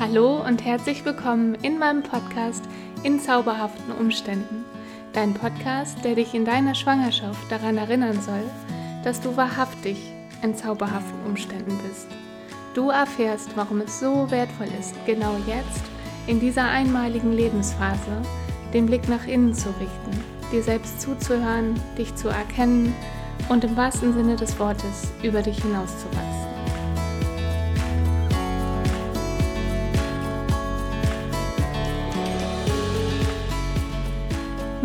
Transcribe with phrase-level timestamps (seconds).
[0.00, 2.62] Hallo und herzlich willkommen in meinem Podcast
[3.02, 4.64] In zauberhaften Umständen.
[5.12, 8.44] Dein Podcast, der dich in deiner Schwangerschaft daran erinnern soll,
[9.02, 9.98] dass du wahrhaftig
[10.40, 12.06] in zauberhaften Umständen bist.
[12.74, 15.82] Du erfährst, warum es so wertvoll ist, genau jetzt,
[16.28, 18.22] in dieser einmaligen Lebensphase,
[18.72, 22.94] den Blick nach innen zu richten, dir selbst zuzuhören, dich zu erkennen
[23.48, 26.37] und im wahrsten Sinne des Wortes über dich hinauszuwachsen.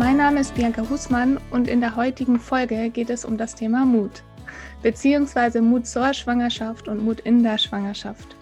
[0.04, 3.86] Mein Name ist Bianca Husmann und in der heutigen Folge geht es um das Thema
[3.86, 4.22] Mut,
[4.82, 8.36] beziehungsweise Mut zur Schwangerschaft und Mut in der Schwangerschaft.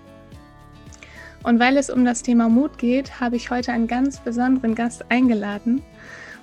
[1.44, 5.04] Und weil es um das Thema Mut geht, habe ich heute einen ganz besonderen Gast
[5.08, 5.84] eingeladen,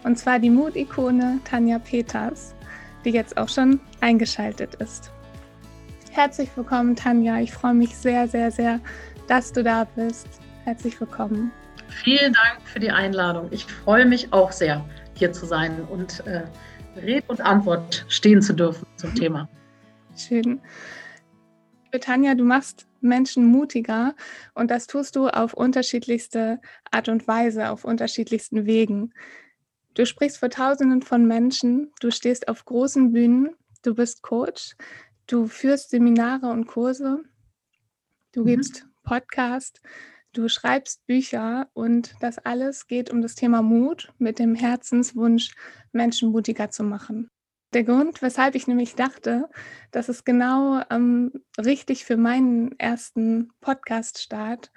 [0.06, 2.56] und zwar die Mutikone Tanja Peters,
[3.04, 5.12] die jetzt auch schon eingeschaltet ist.
[6.12, 7.40] Herzlich willkommen, Tanja.
[7.40, 8.80] Ich freue mich sehr, sehr, sehr,
[9.28, 10.30] dass du da bist.
[10.64, 11.52] Herzlich willkommen.
[11.90, 13.48] Vielen Dank für die Einladung.
[13.52, 14.86] Ich freue mich auch sehr
[15.20, 16.44] hier zu sein und äh,
[16.96, 19.48] Rede und Antwort stehen zu dürfen zum Thema.
[20.16, 20.60] Schön.
[22.02, 24.16] Tanja, du machst Menschen mutiger
[24.54, 26.60] und das tust du auf unterschiedlichste
[26.92, 29.14] Art und Weise, auf unterschiedlichsten Wegen.
[29.96, 34.76] Du sprichst vor Tausenden von Menschen, du stehst auf großen Bühnen, du bist Coach,
[35.28, 37.24] du führst Seminare und Kurse,
[38.34, 38.48] du mhm.
[38.48, 39.82] gibst Podcast,
[40.34, 45.56] Du schreibst Bücher und das alles geht um das Thema Mut mit dem Herzenswunsch,
[45.92, 47.32] Menschen mutiger zu machen.
[47.74, 49.50] Der Grund, weshalb ich nämlich dachte,
[49.92, 54.72] dass es genau ähm, richtig für meinen ersten Podcast-Start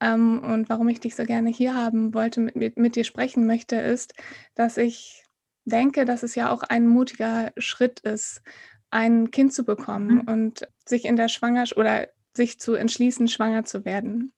[0.00, 3.46] ähm, und warum ich dich so gerne hier haben wollte, mit, mit, mit dir sprechen
[3.46, 4.14] möchte, ist,
[4.54, 5.24] dass ich
[5.64, 8.42] denke, dass es ja auch ein mutiger Schritt ist,
[8.90, 10.28] ein Kind zu bekommen mhm.
[10.28, 14.32] und sich in der Schwangerschaft oder sich zu entschließen, schwanger zu werden.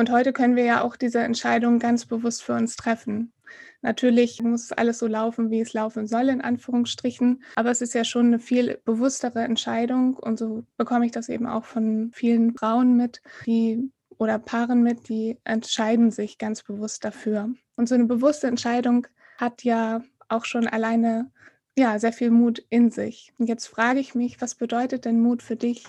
[0.00, 3.34] Und heute können wir ja auch diese Entscheidung ganz bewusst für uns treffen.
[3.82, 7.42] Natürlich muss alles so laufen, wie es laufen soll, in Anführungsstrichen.
[7.54, 10.14] Aber es ist ja schon eine viel bewusstere Entscheidung.
[10.14, 15.10] Und so bekomme ich das eben auch von vielen Frauen mit, die oder Paaren mit,
[15.10, 17.50] die entscheiden sich ganz bewusst dafür.
[17.76, 19.06] Und so eine bewusste Entscheidung
[19.36, 21.30] hat ja auch schon alleine
[21.76, 23.34] ja, sehr viel Mut in sich.
[23.36, 25.84] Und jetzt frage ich mich, was bedeutet denn Mut für dich?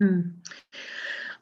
[0.00, 0.42] Hm.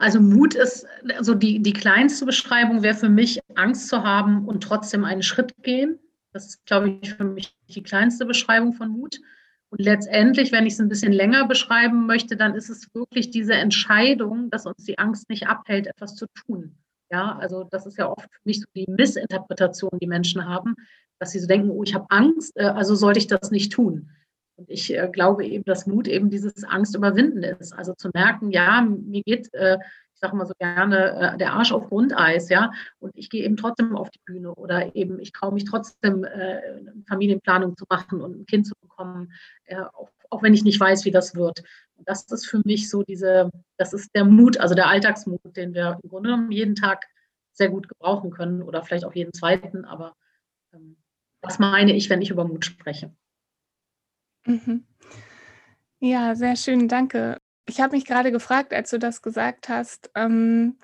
[0.00, 4.62] Also Mut ist, also die, die kleinste Beschreibung wäre für mich, Angst zu haben und
[4.62, 5.98] trotzdem einen Schritt gehen.
[6.32, 9.20] Das ist, glaube ich, für mich die kleinste Beschreibung von Mut.
[9.68, 13.52] Und letztendlich, wenn ich es ein bisschen länger beschreiben möchte, dann ist es wirklich diese
[13.52, 16.78] Entscheidung, dass uns die Angst nicht abhält, etwas zu tun.
[17.12, 20.76] Ja, also das ist ja oft für mich so die Missinterpretation, die Menschen haben,
[21.18, 24.10] dass sie so denken, oh, ich habe Angst, äh, also sollte ich das nicht tun.
[24.60, 27.72] Und ich äh, glaube eben, dass Mut eben dieses Angst überwinden ist.
[27.72, 29.78] Also zu merken, ja, mir geht, äh,
[30.12, 33.56] ich sage mal so gerne, äh, der Arsch auf Grundeis, ja, und ich gehe eben
[33.56, 36.60] trotzdem auf die Bühne oder eben ich traue mich trotzdem, äh,
[37.08, 39.32] Familienplanung zu machen und ein Kind zu bekommen,
[39.94, 41.62] auch, auch, wenn ich nicht weiß, wie das wird.
[41.96, 45.72] Und das ist für mich so diese, das ist der Mut, also der Alltagsmut, den
[45.72, 47.06] wir im Grunde genommen jeden Tag
[47.54, 50.14] sehr gut gebrauchen können oder vielleicht auch jeden zweiten, aber
[50.74, 50.98] ähm,
[51.40, 53.14] das meine ich, wenn ich über Mut spreche.
[54.46, 54.84] Mhm.
[56.00, 57.36] Ja, sehr schön, danke.
[57.66, 60.78] Ich habe mich gerade gefragt, als du das gesagt hast, ähm,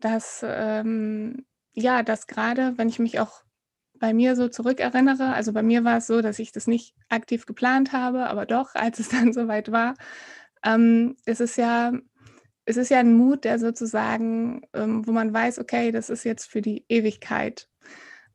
[0.00, 3.42] dass, ähm, ja, dass gerade, wenn ich mich auch
[3.98, 7.46] bei mir so zurückerinnere, also bei mir war es so, dass ich das nicht aktiv
[7.46, 9.94] geplant habe, aber doch, als es dann soweit war,
[10.64, 11.92] ähm, ist es ja,
[12.66, 16.46] es ist ja ein Mut, der sozusagen, ähm, wo man weiß, okay, das ist jetzt
[16.50, 17.68] für die Ewigkeit.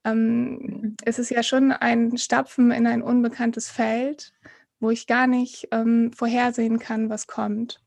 [0.04, 0.96] Ähm, mhm.
[1.06, 4.34] es ist ja schon ein Stapfen in ein unbekanntes Feld,
[4.80, 7.82] wo ich gar nicht ähm, vorhersehen kann, was kommt.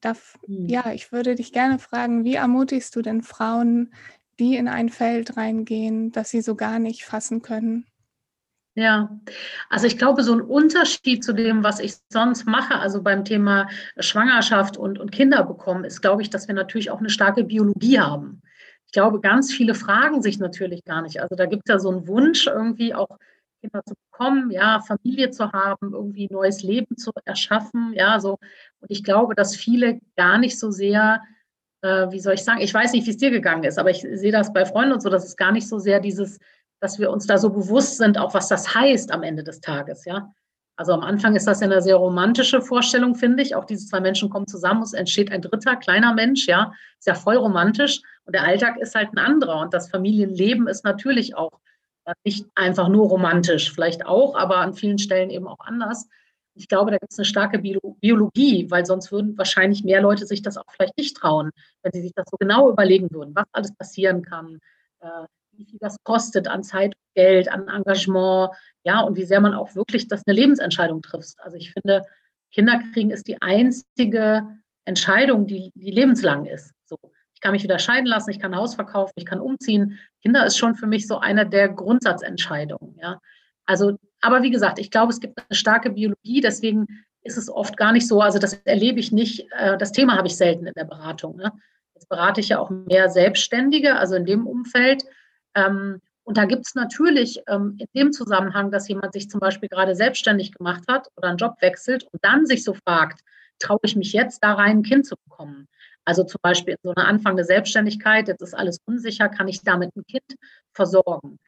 [0.00, 0.68] Darf, mhm.
[0.68, 3.94] Ja, ich würde dich gerne fragen, wie ermutigst du denn Frauen,
[4.38, 7.86] die in ein Feld reingehen, das sie so gar nicht fassen können?
[8.76, 9.20] Ja,
[9.70, 13.68] also ich glaube, so ein Unterschied zu dem, was ich sonst mache, also beim Thema
[13.98, 18.00] Schwangerschaft und, und Kinder bekommen, ist, glaube ich, dass wir natürlich auch eine starke Biologie
[18.00, 18.42] haben
[18.94, 21.20] glaube, ganz viele fragen sich natürlich gar nicht.
[21.20, 23.18] Also da gibt es ja so einen Wunsch, irgendwie auch
[23.60, 28.38] Kinder zu bekommen, ja, Familie zu haben, irgendwie neues Leben zu erschaffen, ja, so.
[28.80, 31.22] Und ich glaube, dass viele gar nicht so sehr,
[31.82, 34.00] äh, wie soll ich sagen, ich weiß nicht, wie es dir gegangen ist, aber ich
[34.00, 36.38] sehe das bei Freunden und so, dass es gar nicht so sehr dieses,
[36.80, 40.04] dass wir uns da so bewusst sind, auch was das heißt am Ende des Tages,
[40.04, 40.32] ja.
[40.76, 43.54] Also am Anfang ist das ja eine sehr romantische Vorstellung, finde ich.
[43.54, 47.14] Auch diese zwei Menschen kommen zusammen, es entsteht ein dritter kleiner Mensch, ja, ist ja
[47.14, 48.02] voll romantisch.
[48.24, 49.60] Und der Alltag ist halt ein anderer.
[49.60, 51.60] Und das Familienleben ist natürlich auch
[52.24, 56.08] nicht einfach nur romantisch, vielleicht auch, aber an vielen Stellen eben auch anders.
[56.54, 60.42] Ich glaube, da gibt es eine starke Biologie, weil sonst würden wahrscheinlich mehr Leute sich
[60.42, 61.50] das auch vielleicht nicht trauen,
[61.82, 64.60] wenn sie sich das so genau überlegen würden, was alles passieren kann,
[65.00, 68.50] äh, wie viel das kostet an Zeit und Geld, an Engagement,
[68.84, 71.36] ja, und wie sehr man auch wirklich das eine Lebensentscheidung trifft.
[71.38, 72.02] Also ich finde,
[72.52, 74.46] Kinder kriegen ist die einzige
[74.84, 76.73] Entscheidung, die, die lebenslang ist.
[77.44, 79.98] Kann mich wieder scheiden lassen, ich kann ein Haus verkaufen, ich kann umziehen.
[80.22, 82.96] Kinder ist schon für mich so eine der Grundsatzentscheidungen.
[82.98, 83.20] Ja.
[83.66, 86.86] Also, aber wie gesagt, ich glaube, es gibt eine starke Biologie, deswegen
[87.22, 90.26] ist es oft gar nicht so, also das erlebe ich nicht, äh, das Thema habe
[90.26, 91.36] ich selten in der Beratung.
[91.36, 91.52] Ne?
[91.94, 95.04] Jetzt berate ich ja auch mehr Selbstständige, also in dem Umfeld.
[95.54, 99.68] Ähm, und da gibt es natürlich ähm, in dem Zusammenhang, dass jemand sich zum Beispiel
[99.68, 103.20] gerade selbstständig gemacht hat oder einen Job wechselt und dann sich so fragt,
[103.58, 105.68] traue ich mich jetzt da rein, ein Kind zu bekommen?
[106.04, 109.62] Also zum Beispiel in so einer Anfang der Selbstständigkeit, jetzt ist alles unsicher, kann ich
[109.62, 110.38] damit ein Kind
[110.72, 111.38] versorgen?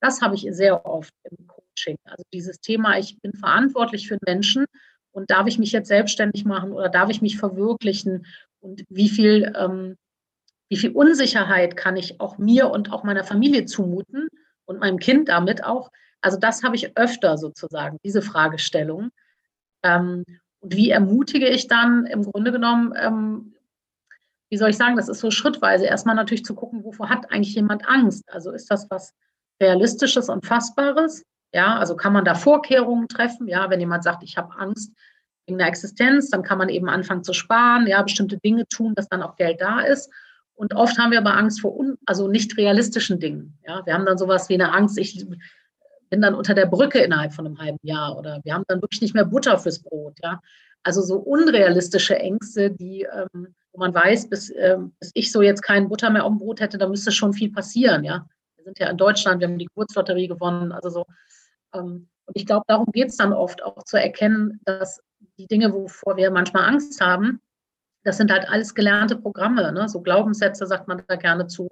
[0.00, 1.96] Das habe ich sehr oft im Coaching.
[2.04, 4.66] Also dieses Thema, ich bin verantwortlich für Menschen
[5.12, 8.26] und darf ich mich jetzt selbstständig machen oder darf ich mich verwirklichen?
[8.60, 9.96] Und wie viel, ähm,
[10.68, 14.28] wie viel Unsicherheit kann ich auch mir und auch meiner Familie zumuten
[14.64, 15.90] und meinem Kind damit auch?
[16.20, 19.10] Also das habe ich öfter sozusagen, diese Fragestellung.
[19.82, 20.24] Ähm,
[20.60, 23.54] und wie ermutige ich dann im Grunde genommen, ähm,
[24.52, 27.54] wie soll ich sagen, das ist so schrittweise, erstmal natürlich zu gucken, wovor hat eigentlich
[27.54, 28.30] jemand Angst?
[28.30, 29.14] Also ist das was
[29.62, 31.24] Realistisches und Fassbares?
[31.54, 33.48] Ja, also kann man da Vorkehrungen treffen?
[33.48, 34.92] Ja, wenn jemand sagt, ich habe Angst
[35.46, 39.08] wegen der Existenz, dann kann man eben anfangen zu sparen, ja, bestimmte Dinge tun, dass
[39.08, 40.12] dann auch Geld da ist.
[40.52, 43.56] Und oft haben wir aber Angst vor un, also nicht realistischen Dingen.
[43.66, 45.26] Ja, wir haben dann sowas wie eine Angst, ich
[46.10, 49.00] bin dann unter der Brücke innerhalb von einem halben Jahr oder wir haben dann wirklich
[49.00, 50.18] nicht mehr Butter fürs Brot.
[50.22, 50.42] Ja,
[50.82, 55.62] also so unrealistische Ängste, die, ähm, wo man weiß, bis, ähm, bis ich so jetzt
[55.62, 58.04] kein Butter mehr auf dem Brot hätte, da müsste schon viel passieren.
[58.04, 58.26] Ja,
[58.56, 60.72] wir sind ja in Deutschland, wir haben die Geburtslotterie gewonnen.
[60.72, 61.06] Also so.
[61.74, 65.00] Ähm, und ich glaube, darum geht es dann oft auch zu erkennen, dass
[65.38, 67.40] die Dinge, wovor wir manchmal Angst haben,
[68.04, 69.72] das sind halt alles gelernte Programme.
[69.72, 69.88] Ne?
[69.88, 71.68] So Glaubenssätze sagt man da gerne zu.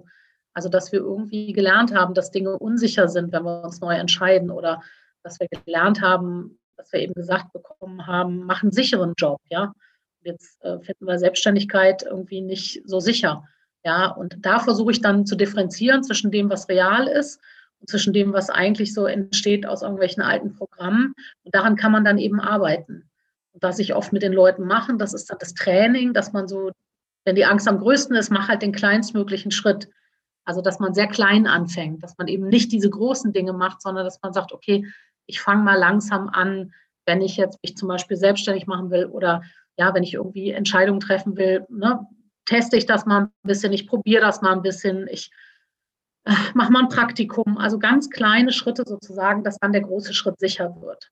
[0.53, 4.49] Also, dass wir irgendwie gelernt haben, dass Dinge unsicher sind, wenn wir uns neu entscheiden
[4.49, 4.81] oder
[5.23, 9.73] dass wir gelernt haben, dass wir eben gesagt bekommen haben, mach einen sicheren Job, ja.
[10.23, 13.43] Jetzt äh, finden wir Selbstständigkeit irgendwie nicht so sicher.
[13.83, 17.39] Ja, und da versuche ich dann zu differenzieren zwischen dem, was real ist
[17.79, 21.15] und zwischen dem, was eigentlich so entsteht aus irgendwelchen alten Programmen.
[21.43, 23.09] Und daran kann man dann eben arbeiten.
[23.53, 26.47] Und was ich oft mit den Leuten mache, das ist dann das Training, dass man
[26.47, 26.71] so,
[27.25, 29.89] wenn die Angst am größten ist, mach halt den kleinstmöglichen Schritt.
[30.45, 34.05] Also, dass man sehr klein anfängt, dass man eben nicht diese großen Dinge macht, sondern
[34.05, 34.85] dass man sagt, okay,
[35.25, 36.73] ich fange mal langsam an,
[37.05, 39.43] wenn ich jetzt mich zum Beispiel selbstständig machen will oder
[39.77, 42.07] ja, wenn ich irgendwie Entscheidungen treffen will, ne,
[42.45, 45.31] teste ich das mal ein bisschen, ich probiere das mal ein bisschen, ich
[46.25, 47.57] äh, mache mal ein Praktikum.
[47.57, 51.09] Also ganz kleine Schritte sozusagen, dass dann der große Schritt sicher wird.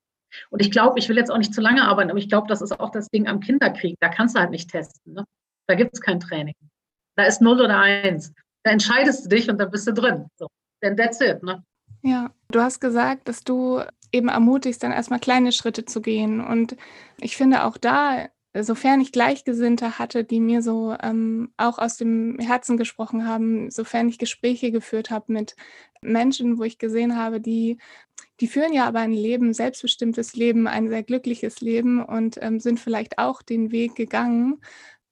[0.50, 2.62] Und ich glaube, ich will jetzt auch nicht zu lange arbeiten, aber ich glaube, das
[2.62, 3.96] ist auch das Ding am Kinderkrieg.
[4.00, 5.14] Da kannst du halt nicht testen.
[5.14, 5.26] Ne?
[5.68, 6.56] Da gibt es kein Training.
[7.16, 8.34] Da ist null oder eins
[8.64, 10.28] da entscheidest du dich und dann bist du drin.
[10.38, 10.48] So.
[10.84, 11.44] Denn that's it.
[11.44, 11.64] Ne?
[12.02, 16.42] Ja, du hast gesagt, dass du eben ermutigst, dann erstmal kleine Schritte zu gehen.
[16.42, 16.76] Und
[17.18, 22.38] ich finde auch da, sofern ich Gleichgesinnte hatte, die mir so ähm, auch aus dem
[22.40, 25.56] Herzen gesprochen haben, sofern ich Gespräche geführt habe mit
[26.02, 27.78] Menschen, wo ich gesehen habe, die,
[28.40, 32.80] die führen ja aber ein Leben, selbstbestimmtes Leben, ein sehr glückliches Leben und ähm, sind
[32.80, 34.62] vielleicht auch den Weg gegangen,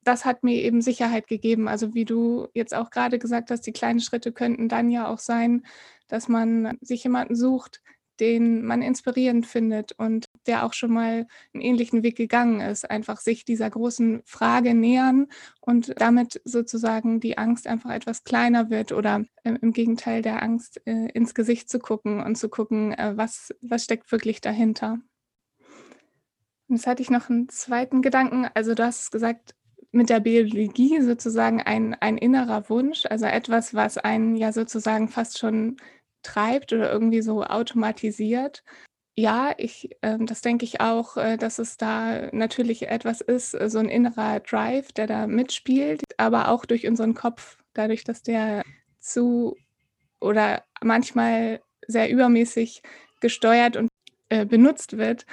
[0.07, 1.67] das hat mir eben Sicherheit gegeben.
[1.67, 5.19] Also wie du jetzt auch gerade gesagt hast, die kleinen Schritte könnten dann ja auch
[5.19, 5.65] sein,
[6.07, 7.81] dass man sich jemanden sucht,
[8.19, 13.19] den man inspirierend findet und der auch schon mal einen ähnlichen Weg gegangen ist, einfach
[13.19, 15.27] sich dieser großen Frage nähern
[15.61, 20.81] und damit sozusagen die Angst einfach etwas kleiner wird oder äh, im Gegenteil der Angst
[20.85, 24.99] äh, ins Gesicht zu gucken und zu gucken, äh, was, was steckt wirklich dahinter.
[26.69, 28.47] Und jetzt hatte ich noch einen zweiten Gedanken.
[28.53, 29.55] Also du hast gesagt,
[29.91, 35.39] mit der Biologie sozusagen ein, ein innerer Wunsch, also etwas, was einen ja sozusagen fast
[35.39, 35.77] schon
[36.23, 38.63] treibt oder irgendwie so automatisiert.
[39.19, 43.67] Ja, ich, äh, das denke ich auch, äh, dass es da natürlich etwas ist, äh,
[43.67, 48.61] so ein innerer Drive, der da mitspielt, aber auch durch unseren Kopf, dadurch, dass der
[48.99, 49.55] zu
[50.21, 52.83] oder manchmal sehr übermäßig
[53.21, 53.89] gesteuert und
[54.29, 55.25] äh, benutzt wird,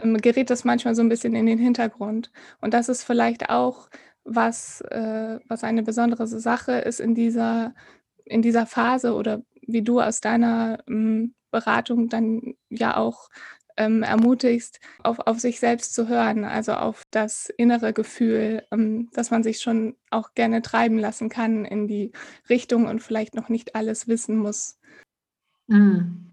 [0.00, 2.32] ähm, gerät das manchmal so ein bisschen in den Hintergrund.
[2.60, 3.88] Und das ist vielleicht auch
[4.24, 7.74] was, äh, was eine besondere Sache ist in dieser,
[8.24, 13.28] in dieser Phase oder wie du aus deiner ähm, Beratung dann ja auch
[13.76, 19.30] ähm, ermutigst, auf, auf sich selbst zu hören, also auf das innere Gefühl, ähm, dass
[19.30, 22.12] man sich schon auch gerne treiben lassen kann in die
[22.48, 24.78] Richtung und vielleicht noch nicht alles wissen muss.
[25.66, 26.32] Mhm.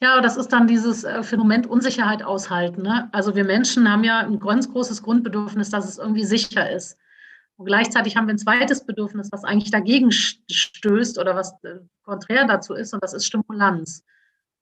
[0.00, 2.82] Ja, das ist dann dieses äh, Phänomen Unsicherheit aushalten.
[2.82, 3.08] Ne?
[3.12, 6.96] Also wir Menschen haben ja ein ganz großes Grundbedürfnis, dass es irgendwie sicher ist.
[7.58, 12.46] Und gleichzeitig haben wir ein zweites Bedürfnis, was eigentlich dagegen stößt oder was äh, konträr
[12.46, 14.04] dazu ist, und das ist Stimulanz.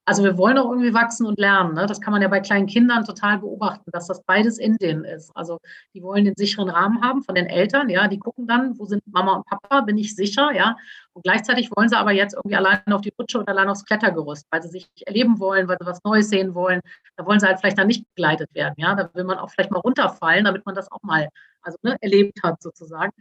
[0.09, 1.75] Also wir wollen auch irgendwie wachsen und lernen.
[1.75, 1.87] Ne?
[1.87, 5.33] Das kann man ja bei kleinen Kindern total beobachten, dass das beides in denen ist.
[5.35, 5.59] Also
[5.95, 9.03] die wollen den sicheren Rahmen haben von den Eltern, ja, die gucken dann, wo sind
[9.07, 10.77] Mama und Papa, bin ich sicher, ja.
[11.13, 14.47] Und gleichzeitig wollen sie aber jetzt irgendwie allein auf die Rutsche oder allein aufs Klettergerüst,
[14.51, 16.81] weil sie sich erleben wollen, weil sie was Neues sehen wollen.
[17.17, 18.95] Da wollen sie halt vielleicht dann nicht begleitet werden, ja.
[18.95, 21.29] Da will man auch vielleicht mal runterfallen, damit man das auch mal
[21.67, 23.13] also, ne, erlebt hat sozusagen.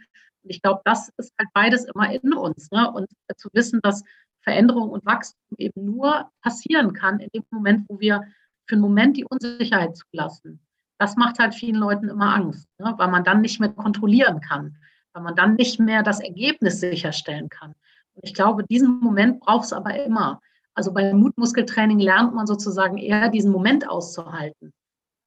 [0.43, 2.69] Und ich glaube, das ist halt beides immer in uns.
[2.71, 2.91] Ne?
[2.91, 4.03] Und zu wissen, dass
[4.41, 8.21] Veränderung und Wachstum eben nur passieren kann in dem Moment, wo wir
[8.67, 10.59] für einen Moment die Unsicherheit zulassen.
[10.99, 12.93] Das macht halt vielen Leuten immer Angst, ne?
[12.97, 14.77] weil man dann nicht mehr kontrollieren kann,
[15.13, 17.73] weil man dann nicht mehr das Ergebnis sicherstellen kann.
[18.13, 20.39] Und ich glaube, diesen Moment braucht es aber immer.
[20.73, 24.73] Also beim Mutmuskeltraining lernt man sozusagen eher diesen Moment auszuhalten.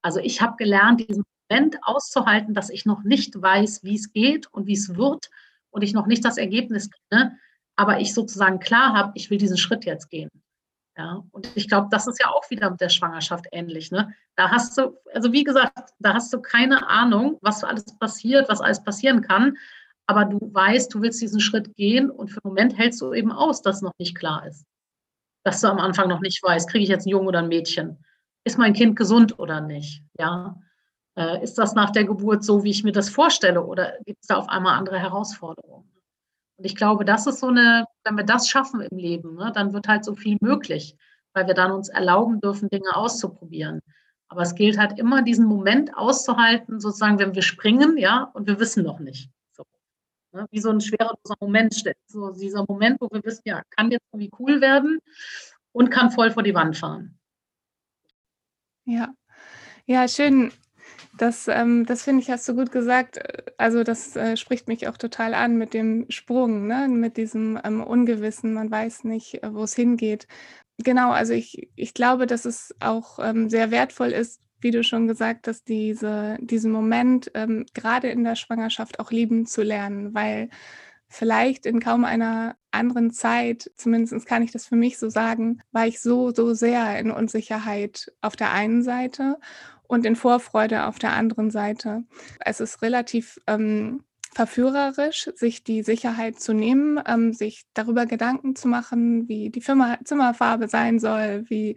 [0.02, 4.46] Also ich habe gelernt, diesen Moment auszuhalten, dass ich noch nicht weiß, wie es geht
[4.52, 5.30] und wie es wird
[5.70, 7.38] und ich noch nicht das Ergebnis kenne,
[7.76, 10.30] aber ich sozusagen klar habe, ich will diesen Schritt jetzt gehen.
[10.96, 13.92] Ja, und ich glaube, das ist ja auch wieder mit der Schwangerschaft ähnlich.
[13.92, 14.12] Ne?
[14.34, 18.60] Da hast du, also wie gesagt, da hast du keine Ahnung, was alles passiert, was
[18.60, 19.56] alles passieren kann.
[20.06, 23.30] Aber du weißt, du willst diesen Schritt gehen und für den Moment hältst du eben
[23.30, 24.64] aus, dass noch nicht klar ist.
[25.44, 28.04] Dass du am Anfang noch nicht weißt, kriege ich jetzt einen Jungen oder ein Mädchen?
[28.42, 30.02] Ist mein Kind gesund oder nicht?
[30.18, 30.56] Ja.
[31.18, 34.28] Äh, ist das nach der Geburt so, wie ich mir das vorstelle, oder gibt es
[34.28, 35.90] da auf einmal andere Herausforderungen?
[36.56, 39.72] Und ich glaube, das ist so eine, wenn wir das schaffen im Leben, ne, dann
[39.72, 40.96] wird halt so viel möglich,
[41.32, 43.80] weil wir dann uns erlauben dürfen, Dinge auszuprobieren.
[44.28, 48.60] Aber es gilt halt immer, diesen Moment auszuhalten, sozusagen, wenn wir springen, ja, und wir
[48.60, 49.28] wissen noch nicht.
[49.50, 49.64] So,
[50.32, 51.74] ne, wie so ein schwereloser Moment,
[52.06, 55.00] so dieser Moment, wo wir wissen, ja, kann jetzt irgendwie cool werden
[55.72, 57.18] und kann voll vor die Wand fahren.
[58.84, 59.12] Ja,
[59.86, 60.52] ja, schön.
[61.18, 63.18] Das, ähm, das finde ich, hast du gut gesagt.
[63.58, 66.86] Also das äh, spricht mich auch total an mit dem Sprung, ne?
[66.88, 68.54] mit diesem ähm, Ungewissen.
[68.54, 70.28] Man weiß nicht, äh, wo es hingeht.
[70.78, 75.08] Genau, also ich, ich glaube, dass es auch ähm, sehr wertvoll ist, wie du schon
[75.08, 80.50] gesagt hast, diese, diesen Moment ähm, gerade in der Schwangerschaft auch lieben zu lernen, weil
[81.08, 85.86] vielleicht in kaum einer anderen Zeit, zumindest kann ich das für mich so sagen, war
[85.86, 89.38] ich so, so sehr in Unsicherheit auf der einen Seite
[89.88, 92.04] und in Vorfreude auf der anderen Seite.
[92.44, 94.04] Es ist relativ ähm,
[94.34, 99.98] verführerisch, sich die Sicherheit zu nehmen, ähm, sich darüber Gedanken zu machen, wie die Firma,
[100.04, 101.76] Zimmerfarbe sein soll, wie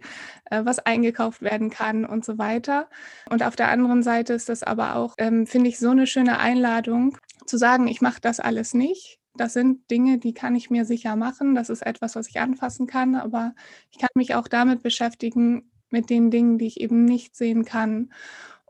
[0.50, 2.88] äh, was eingekauft werden kann und so weiter.
[3.28, 6.38] Und auf der anderen Seite ist das aber auch, ähm, finde ich, so eine schöne
[6.38, 7.16] Einladung
[7.46, 9.18] zu sagen, ich mache das alles nicht.
[9.34, 11.54] Das sind Dinge, die kann ich mir sicher machen.
[11.54, 13.54] Das ist etwas, was ich anfassen kann, aber
[13.90, 18.10] ich kann mich auch damit beschäftigen, mit den Dingen, die ich eben nicht sehen kann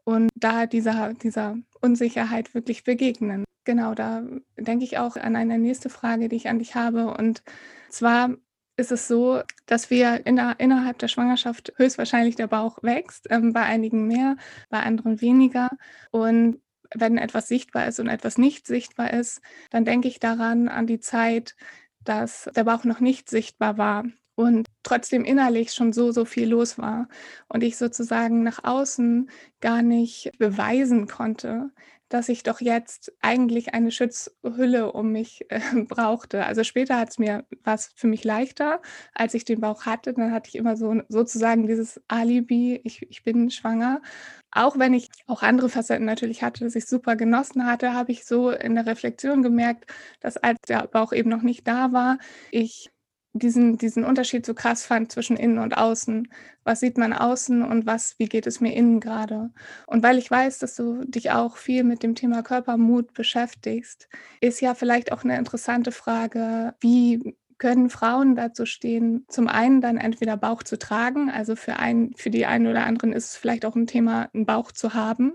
[0.05, 3.45] und da dieser, dieser Unsicherheit wirklich begegnen.
[3.64, 4.23] Genau, da
[4.57, 7.14] denke ich auch an eine nächste Frage, die ich an dich habe.
[7.14, 7.43] Und
[7.88, 8.31] zwar
[8.76, 13.52] ist es so, dass wir in der, innerhalb der Schwangerschaft höchstwahrscheinlich der Bauch wächst, ähm,
[13.52, 14.37] bei einigen mehr,
[14.71, 15.71] bei anderen weniger.
[16.11, 16.61] Und
[16.95, 21.00] wenn etwas sichtbar ist und etwas nicht sichtbar ist, dann denke ich daran an die
[21.00, 21.55] Zeit,
[22.00, 26.78] dass der Bauch noch nicht sichtbar war und trotzdem innerlich schon so, so viel los
[26.78, 27.08] war
[27.48, 31.70] und ich sozusagen nach außen gar nicht beweisen konnte,
[32.12, 36.44] dass ich doch jetzt eigentlich eine Schutzhülle um mich äh, brauchte.
[36.44, 38.82] Also später hat es mir was für mich leichter,
[39.14, 40.12] als ich den Bauch hatte.
[40.12, 44.02] Dann hatte ich immer so sozusagen dieses Alibi, ich, ich bin schwanger.
[44.50, 48.26] Auch wenn ich auch andere Facetten natürlich hatte, dass ich super genossen hatte, habe ich
[48.26, 52.18] so in der Reflexion gemerkt, dass als der Bauch eben noch nicht da war,
[52.50, 52.91] ich
[53.32, 56.28] diesen, diesen Unterschied so krass fand zwischen innen und außen.
[56.64, 59.50] Was sieht man außen und was, wie geht es mir innen gerade?
[59.86, 64.08] Und weil ich weiß, dass du dich auch viel mit dem Thema Körpermut beschäftigst,
[64.40, 69.96] ist ja vielleicht auch eine interessante Frage, wie können Frauen dazu stehen, zum einen dann
[69.96, 73.64] entweder Bauch zu tragen, also für, einen, für die einen oder anderen ist es vielleicht
[73.64, 75.34] auch ein Thema, einen Bauch zu haben.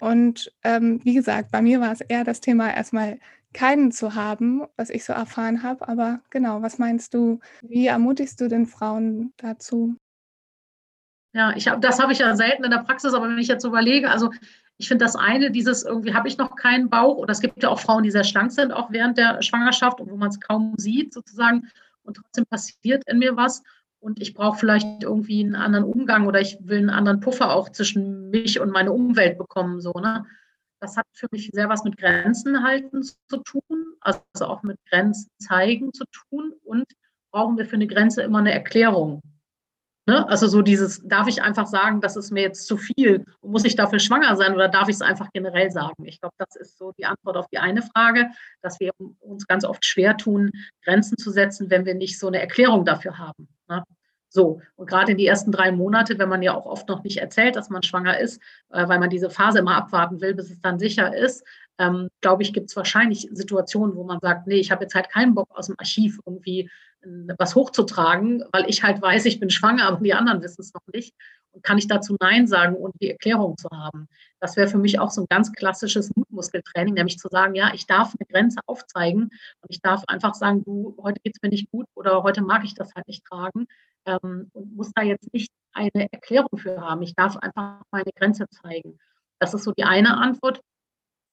[0.00, 3.20] Und ähm, wie gesagt, bei mir war es eher das Thema erstmal
[3.52, 5.88] keinen zu haben, was ich so erfahren habe.
[5.88, 7.40] Aber genau, was meinst du?
[7.62, 9.96] Wie ermutigst du denn Frauen dazu?
[11.32, 13.64] Ja, ich hab, das habe ich ja selten in der Praxis, aber wenn ich jetzt
[13.64, 14.30] überlege, also
[14.78, 17.68] ich finde das eine, dieses irgendwie habe ich noch keinen Bauch, oder es gibt ja
[17.68, 21.12] auch Frauen, die sehr schlank sind, auch während der Schwangerschaft, wo man es kaum sieht
[21.12, 21.68] sozusagen,
[22.02, 23.62] und trotzdem passiert in mir was.
[24.00, 27.68] Und ich brauche vielleicht irgendwie einen anderen Umgang oder ich will einen anderen Puffer auch
[27.68, 29.80] zwischen mich und meine Umwelt bekommen.
[29.80, 30.24] So, ne?
[30.80, 35.28] Das hat für mich sehr was mit Grenzen halten zu tun, also auch mit Grenzen
[35.38, 36.54] zeigen zu tun.
[36.64, 36.86] Und
[37.30, 39.22] brauchen wir für eine Grenze immer eine Erklärung.
[40.06, 40.26] Ne?
[40.28, 43.24] Also so dieses, darf ich einfach sagen, das ist mir jetzt zu viel?
[43.42, 46.04] Muss ich dafür schwanger sein oder darf ich es einfach generell sagen?
[46.04, 48.30] Ich glaube, das ist so die Antwort auf die eine Frage,
[48.62, 50.50] dass wir uns ganz oft schwer tun,
[50.84, 53.48] Grenzen zu setzen, wenn wir nicht so eine Erklärung dafür haben.
[53.68, 53.84] Ne?
[54.32, 57.16] So, und gerade in die ersten drei Monate, wenn man ja auch oft noch nicht
[57.16, 60.60] erzählt, dass man schwanger ist, äh, weil man diese Phase immer abwarten will, bis es
[60.60, 61.44] dann sicher ist,
[61.78, 65.10] ähm, glaube ich, gibt es wahrscheinlich Situationen, wo man sagt, nee, ich habe jetzt halt
[65.10, 66.70] keinen Bock aus dem Archiv irgendwie
[67.00, 70.74] äh, was hochzutragen, weil ich halt weiß, ich bin schwanger, aber die anderen wissen es
[70.74, 71.12] noch nicht.
[71.52, 74.06] Und kann ich dazu Nein sagen und die Erklärung zu haben?
[74.38, 77.88] Das wäre für mich auch so ein ganz klassisches Mutmuskeltraining, nämlich zu sagen, ja, ich
[77.88, 81.68] darf eine Grenze aufzeigen und ich darf einfach sagen, du, heute geht es mir nicht
[81.72, 83.66] gut oder heute mag ich das halt nicht tragen
[84.06, 87.02] ähm, und muss da jetzt nicht eine Erklärung für haben.
[87.02, 88.98] Ich darf einfach meine Grenze zeigen.
[89.38, 90.60] Das ist so die eine Antwort.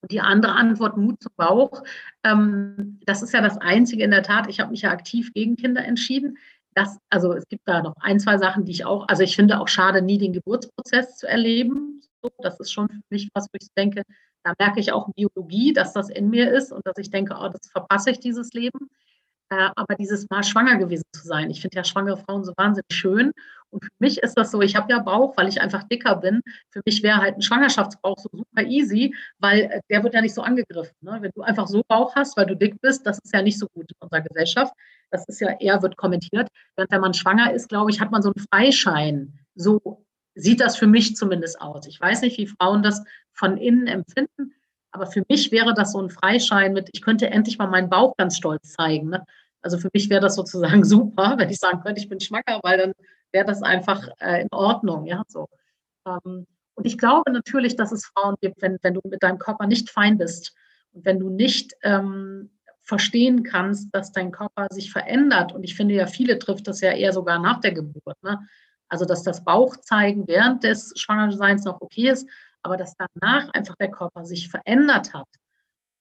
[0.02, 1.84] Und die andere Antwort, Mut zum Bauch,
[2.24, 4.48] ähm, das ist ja das Einzige in der Tat.
[4.48, 6.38] Ich habe mich ja aktiv gegen Kinder entschieden.
[6.76, 9.60] Das, also es gibt da noch ein, zwei Sachen, die ich auch, also ich finde
[9.60, 12.02] auch schade, nie den Geburtsprozess zu erleben.
[12.22, 14.04] So, das ist schon für mich was, wo ich denke,
[14.44, 17.50] da merke ich auch Biologie, dass das in mir ist und dass ich denke, oh,
[17.50, 18.90] das verpasse ich dieses Leben.
[19.50, 21.50] Äh, aber dieses Mal schwanger gewesen zu sein.
[21.50, 23.32] Ich finde ja schwangere Frauen so wahnsinnig schön.
[23.70, 26.42] Und für mich ist das so, ich habe ja Bauch, weil ich einfach dicker bin.
[26.72, 30.34] Für mich wäre halt ein Schwangerschaftsbauch so super easy, weil äh, der wird ja nicht
[30.34, 30.96] so angegriffen.
[31.02, 31.18] Ne?
[31.22, 33.68] Wenn du einfach so Bauch hast, weil du dick bist, das ist ja nicht so
[33.74, 34.74] gut in unserer Gesellschaft.
[35.12, 36.50] Das ist ja eher, wird kommentiert.
[36.76, 39.40] Während wenn man schwanger ist, glaube ich, hat man so einen Freischein.
[39.56, 41.88] So sieht das für mich zumindest aus.
[41.88, 44.54] Ich weiß nicht, wie Frauen das von innen empfinden.
[44.92, 48.16] Aber für mich wäre das so ein Freischein mit, ich könnte endlich mal meinen Bauch
[48.18, 49.10] ganz stolz zeigen.
[49.10, 49.26] Ne?
[49.62, 52.78] Also für mich wäre das sozusagen super, wenn ich sagen könnte, ich bin schwanger, weil
[52.78, 52.94] dann
[53.32, 55.06] wäre das einfach äh, in Ordnung.
[55.06, 55.48] Ja, so.
[56.06, 59.68] Ähm, und ich glaube natürlich, dass es Frauen gibt, wenn, wenn du mit deinem Körper
[59.68, 60.54] nicht fein bist
[60.92, 62.52] und wenn du nicht ähm,
[62.84, 65.52] verstehen kannst, dass dein Körper sich verändert.
[65.54, 68.16] Und ich finde ja, viele trifft das ja eher sogar nach der Geburt.
[68.24, 68.40] Ne?
[68.88, 72.30] Also, dass das Bauchzeigen während des Schwangerseins noch okay ist,
[72.68, 75.28] aber dass danach einfach der Körper sich verändert hat.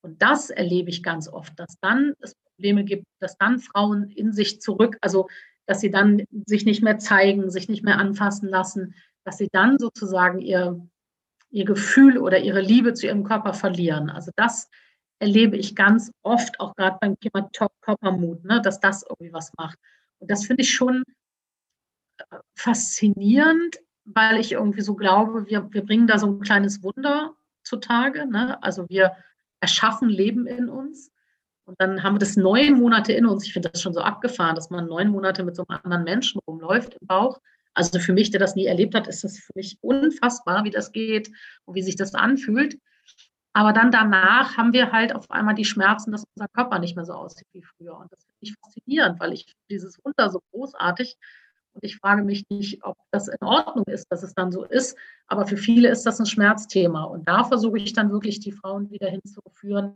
[0.01, 4.33] Und das erlebe ich ganz oft, dass dann es Probleme gibt, dass dann Frauen in
[4.33, 5.29] sich zurück, also
[5.65, 9.79] dass sie dann sich nicht mehr zeigen, sich nicht mehr anfassen lassen, dass sie dann
[9.79, 10.85] sozusagen ihr,
[11.51, 14.09] ihr Gefühl oder ihre Liebe zu ihrem Körper verlieren.
[14.09, 14.69] Also das
[15.19, 17.49] erlebe ich ganz oft, auch gerade beim Thema
[17.81, 19.79] Körpermut, ne, dass das irgendwie was macht.
[20.19, 21.03] Und das finde ich schon
[22.17, 23.77] äh, faszinierend,
[24.13, 28.25] weil ich irgendwie so glaube, wir, wir bringen da so ein kleines Wunder zutage.
[28.25, 28.61] Ne?
[28.63, 29.13] Also wir
[29.59, 31.11] erschaffen Leben in uns.
[31.65, 33.45] Und dann haben wir das neun Monate in uns.
[33.45, 36.39] Ich finde das schon so abgefahren, dass man neun Monate mit so einem anderen Menschen
[36.47, 37.41] rumläuft im Bauch.
[37.73, 40.93] Also für mich, der das nie erlebt hat, ist das für mich unfassbar, wie das
[40.93, 41.29] geht
[41.65, 42.79] und wie sich das anfühlt.
[43.53, 47.05] Aber dann danach haben wir halt auf einmal die Schmerzen, dass unser Körper nicht mehr
[47.05, 47.97] so aussieht wie früher.
[47.97, 51.17] Und das finde ich faszinierend, weil ich dieses Wunder so großartig
[51.77, 54.97] und ich frage mich nicht, ob das in Ordnung ist, dass es dann so ist.
[55.27, 57.03] Aber für viele ist das ein Schmerzthema.
[57.03, 59.93] Und da versuche ich dann wirklich die Frauen wieder hinzuführen,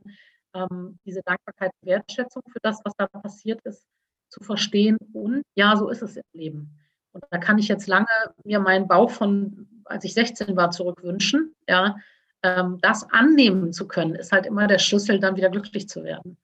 [0.53, 3.83] ähm, diese Dankbarkeit und Wertschätzung für das, was da passiert ist,
[4.29, 4.97] zu verstehen.
[5.11, 6.79] Und ja, so ist es im Leben.
[7.13, 8.05] Und da kann ich jetzt lange
[8.43, 11.55] mir meinen Bauch von, als ich 16 war, zurückwünschen.
[11.67, 11.95] Ja,
[12.43, 16.37] ähm, das annehmen zu können, ist halt immer der Schlüssel, dann wieder glücklich zu werden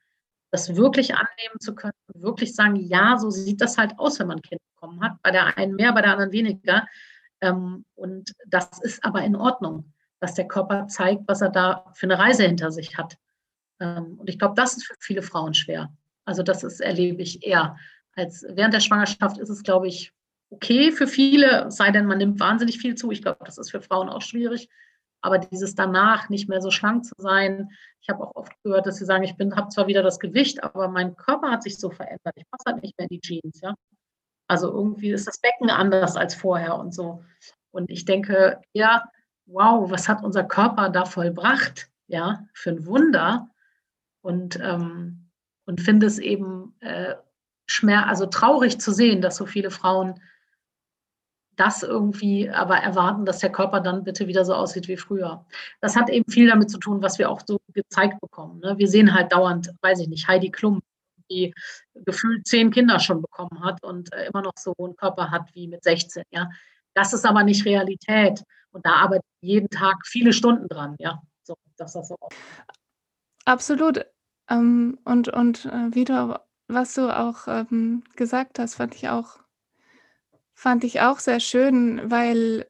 [0.52, 4.28] das wirklich annehmen zu können und wirklich sagen, ja, so sieht das halt aus, wenn
[4.28, 5.22] man ein Kind bekommen hat.
[5.22, 6.88] Bei der einen mehr, bei der anderen weniger.
[7.42, 12.06] Ähm, und das ist aber in Ordnung, dass der Körper zeigt, was er da für
[12.08, 13.18] eine Reise hinter sich hat.
[13.80, 15.92] Ähm, und ich glaube, das ist für viele Frauen schwer.
[16.26, 17.78] Also das ist, erlebe ich eher.
[18.16, 20.12] Als während der Schwangerschaft ist es, glaube ich,
[20.50, 23.12] okay für viele, sei denn, man nimmt wahnsinnig viel zu.
[23.12, 24.70] Ich glaube, das ist für Frauen auch schwierig.
[25.22, 27.70] Aber dieses danach nicht mehr so schlank zu sein,
[28.02, 30.88] ich habe auch oft gehört, dass sie sagen, ich habe zwar wieder das Gewicht, aber
[30.88, 32.34] mein Körper hat sich so verändert.
[32.36, 33.74] Ich passe halt nicht mehr in die Jeans, ja.
[34.48, 37.24] Also irgendwie ist das Becken anders als vorher und so.
[37.72, 39.10] Und ich denke, ja,
[39.46, 43.50] wow, was hat unser Körper da vollbracht, ja, für ein Wunder.
[44.22, 45.30] Und, ähm,
[45.66, 47.16] und finde es eben äh,
[47.66, 50.20] schmer also traurig zu sehen, dass so viele Frauen
[51.58, 55.46] das irgendwie aber erwarten, dass der Körper dann bitte wieder so aussieht wie früher.
[55.82, 58.60] Das hat eben viel damit zu tun, was wir auch so gezeigt bekommen.
[58.60, 58.78] Ne?
[58.78, 60.82] Wir sehen halt dauernd, weiß ich nicht, Heidi Klum,
[61.30, 61.54] die
[61.94, 65.68] gefühlt zehn Kinder schon bekommen hat und äh, immer noch so einen Körper hat wie
[65.68, 66.24] mit 16.
[66.32, 66.50] Ja?
[66.94, 68.44] Das ist aber nicht Realität.
[68.72, 71.22] Und da arbeitet jeden Tag viele Stunden dran, ja.
[71.44, 72.18] So, das so
[73.46, 74.06] Absolut.
[74.50, 79.40] Ähm, und und äh, wie du, was du auch ähm, gesagt hast, fand ich auch
[80.60, 82.66] Fand ich auch sehr schön, weil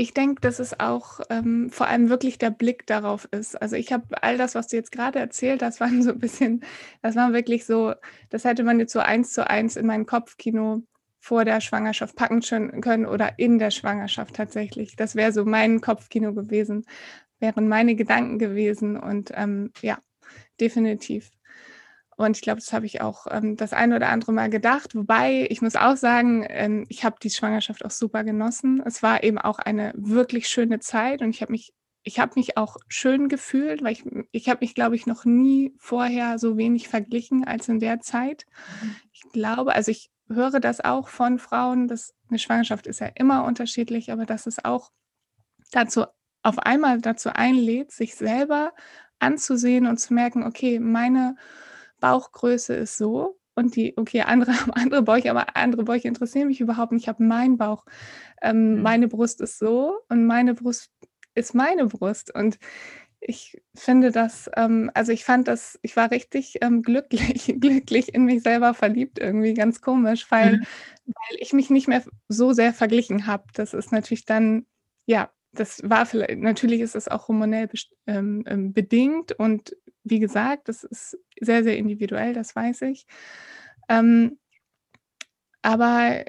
[0.00, 3.60] ich denke, dass es auch ähm, vor allem wirklich der Blick darauf ist.
[3.60, 6.64] Also ich habe all das, was du jetzt gerade erzählt hast, waren so ein bisschen,
[7.02, 7.94] das war wirklich so,
[8.30, 10.84] das hätte man jetzt so eins zu eins in mein Kopfkino
[11.18, 12.40] vor der Schwangerschaft packen
[12.80, 14.94] können oder in der Schwangerschaft tatsächlich.
[14.94, 16.86] Das wäre so mein Kopfkino gewesen,
[17.40, 19.98] wären meine Gedanken gewesen und ähm, ja,
[20.60, 21.32] definitiv.
[22.18, 24.96] Und ich glaube, das habe ich auch ähm, das ein oder andere Mal gedacht.
[24.96, 28.82] Wobei, ich muss auch sagen, ähm, ich habe die Schwangerschaft auch super genossen.
[28.84, 32.56] Es war eben auch eine wirklich schöne Zeit und ich habe mich, ich habe mich
[32.56, 36.88] auch schön gefühlt, weil ich, ich habe mich, glaube ich, noch nie vorher so wenig
[36.88, 38.46] verglichen als in der Zeit.
[38.82, 38.96] Mhm.
[39.12, 43.44] Ich glaube, also ich höre das auch von Frauen, dass eine Schwangerschaft ist ja immer
[43.44, 44.90] unterschiedlich, aber dass es auch
[45.70, 46.04] dazu
[46.42, 48.72] auf einmal dazu einlädt, sich selber
[49.20, 51.36] anzusehen und zu merken, okay, meine
[52.00, 56.60] Bauchgröße ist so und die, okay, andere haben andere Bäuche, aber andere Bäuche interessieren mich
[56.60, 57.02] überhaupt nicht.
[57.02, 57.84] Ich habe meinen Bauch,
[58.40, 58.82] ähm, mhm.
[58.82, 60.90] meine Brust ist so und meine Brust
[61.34, 62.34] ist meine Brust.
[62.34, 62.58] Und
[63.20, 68.24] ich finde das, ähm, also ich fand das, ich war richtig ähm, glücklich, glücklich in
[68.24, 70.66] mich selber verliebt, irgendwie ganz komisch, weil, mhm.
[71.06, 73.44] weil ich mich nicht mehr so sehr verglichen habe.
[73.54, 74.66] Das ist natürlich dann,
[75.06, 77.68] ja, das war vielleicht, natürlich ist es auch hormonell
[78.06, 83.06] ähm, ähm, bedingt und wie gesagt, das ist sehr, sehr individuell, das weiß ich.
[83.88, 84.38] Ähm,
[85.62, 86.24] aber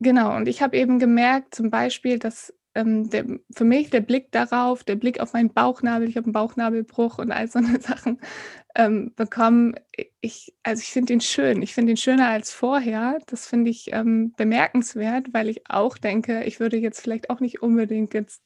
[0.00, 4.30] genau, und ich habe eben gemerkt, zum Beispiel, dass ähm, der, für mich der Blick
[4.30, 8.20] darauf, der Blick auf meinen Bauchnabel, ich habe einen Bauchnabelbruch und all so eine Sachen
[8.76, 9.74] ähm, bekommen.
[10.20, 11.62] Ich, also ich finde ihn schön.
[11.62, 13.18] Ich finde ihn schöner als vorher.
[13.26, 17.62] Das finde ich ähm, bemerkenswert, weil ich auch denke, ich würde jetzt vielleicht auch nicht
[17.62, 18.42] unbedingt jetzt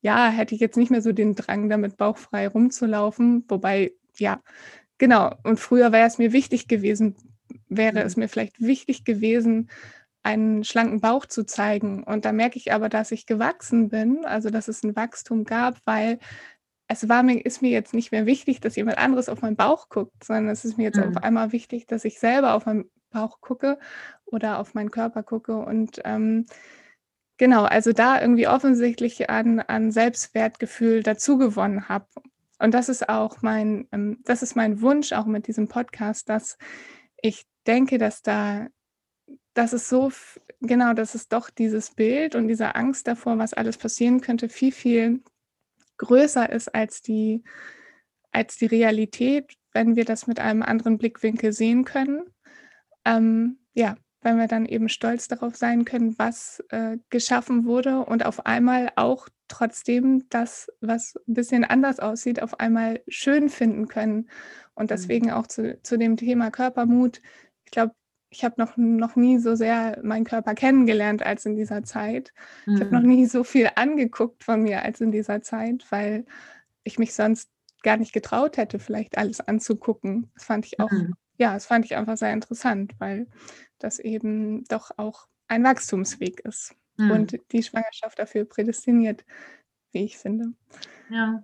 [0.00, 3.44] ja, hätte ich jetzt nicht mehr so den Drang, damit bauchfrei rumzulaufen.
[3.48, 4.40] Wobei, ja,
[4.98, 5.34] genau.
[5.44, 7.16] Und früher wäre es mir wichtig gewesen,
[7.68, 8.06] wäre mhm.
[8.06, 9.70] es mir vielleicht wichtig gewesen,
[10.22, 12.02] einen schlanken Bauch zu zeigen.
[12.04, 15.78] Und da merke ich aber, dass ich gewachsen bin, also dass es ein Wachstum gab,
[15.84, 16.18] weil
[16.88, 19.88] es war mir, ist mir jetzt nicht mehr wichtig, dass jemand anderes auf meinen Bauch
[19.88, 21.16] guckt, sondern es ist mir jetzt mhm.
[21.16, 23.78] auf einmal wichtig, dass ich selber auf meinen Bauch gucke
[24.24, 25.56] oder auf meinen Körper gucke.
[25.56, 26.46] Und ähm,
[27.42, 32.06] Genau, also da irgendwie offensichtlich an, an Selbstwertgefühl dazugewonnen habe.
[32.60, 36.56] Und das ist auch mein, ähm, das ist mein Wunsch auch mit diesem Podcast, dass
[37.20, 38.68] ich denke, dass da,
[39.54, 40.12] dass es so,
[40.60, 44.70] genau, dass es doch dieses Bild und diese Angst davor, was alles passieren könnte, viel,
[44.70, 45.24] viel
[45.96, 47.42] größer ist als die,
[48.30, 52.22] als die Realität, wenn wir das mit einem anderen Blickwinkel sehen können.
[53.04, 58.24] Ähm, ja, weil wir dann eben stolz darauf sein können, was äh, geschaffen wurde und
[58.24, 64.30] auf einmal auch trotzdem das, was ein bisschen anders aussieht, auf einmal schön finden können.
[64.74, 64.88] Und mhm.
[64.88, 67.20] deswegen auch zu, zu dem Thema Körpermut.
[67.64, 67.94] Ich glaube,
[68.30, 72.32] ich habe noch, noch nie so sehr meinen Körper kennengelernt als in dieser Zeit.
[72.64, 72.74] Mhm.
[72.74, 76.24] Ich habe noch nie so viel angeguckt von mir als in dieser Zeit, weil
[76.84, 77.50] ich mich sonst
[77.82, 80.30] gar nicht getraut hätte, vielleicht alles anzugucken.
[80.34, 81.14] Das fand ich auch, mhm.
[81.36, 83.26] ja, das fand ich einfach sehr interessant, weil
[83.82, 87.10] das eben doch auch ein Wachstumsweg ist mhm.
[87.10, 89.24] und die Schwangerschaft dafür prädestiniert,
[89.92, 90.52] wie ich finde.
[91.10, 91.42] Ja.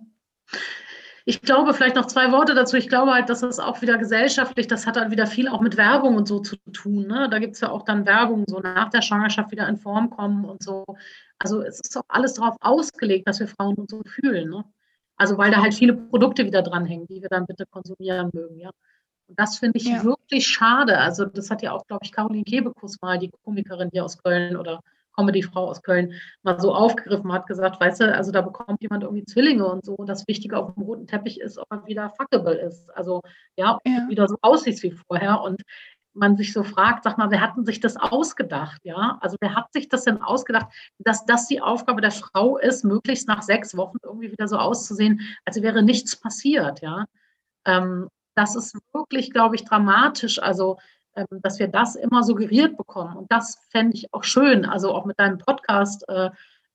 [1.25, 2.75] Ich glaube, vielleicht noch zwei Worte dazu.
[2.75, 5.77] Ich glaube halt, dass das auch wieder gesellschaftlich, das hat halt wieder viel auch mit
[5.77, 7.05] Werbung und so zu tun.
[7.05, 7.29] Ne?
[7.29, 10.45] Da gibt es ja auch dann Werbung, so nach der Schwangerschaft wieder in Form kommen
[10.45, 10.85] und so.
[11.37, 14.49] Also es ist auch alles darauf ausgelegt, dass wir Frauen uns so fühlen.
[14.49, 14.63] Ne?
[15.17, 18.71] Also weil da halt viele Produkte wieder dranhängen, die wir dann bitte konsumieren mögen, ja.
[19.29, 20.03] Und das finde ich ja.
[20.03, 20.97] wirklich schade.
[20.97, 24.57] Also das hat ja auch, glaube ich, Caroline Kebekus mal, die Komikerin hier aus Köln
[24.57, 24.81] oder
[25.15, 26.13] Comedy-Frau aus Köln,
[26.43, 29.93] mal so aufgegriffen hat, gesagt, weißt du, also da bekommt jemand irgendwie Zwillinge und so.
[29.93, 32.89] Und das Wichtige auf dem roten Teppich ist, ob er wieder fuckable ist.
[32.95, 33.21] Also
[33.55, 34.07] ja, ja.
[34.09, 35.41] wieder so aussieht wie vorher.
[35.41, 35.61] Und
[36.13, 38.81] man sich so fragt, sag mal, wer hat denn sich das ausgedacht?
[38.83, 42.83] Ja, also wer hat sich das denn ausgedacht, dass das die Aufgabe der Frau ist,
[42.83, 47.05] möglichst nach sechs Wochen irgendwie wieder so auszusehen, als wäre nichts passiert, ja.
[47.65, 50.41] Ähm, das ist wirklich, glaube ich, dramatisch.
[50.41, 50.77] Also,
[51.15, 53.17] ähm, dass wir das immer suggeriert bekommen.
[53.17, 56.29] Und das fände ich auch schön, also auch mit deinem Podcast, äh,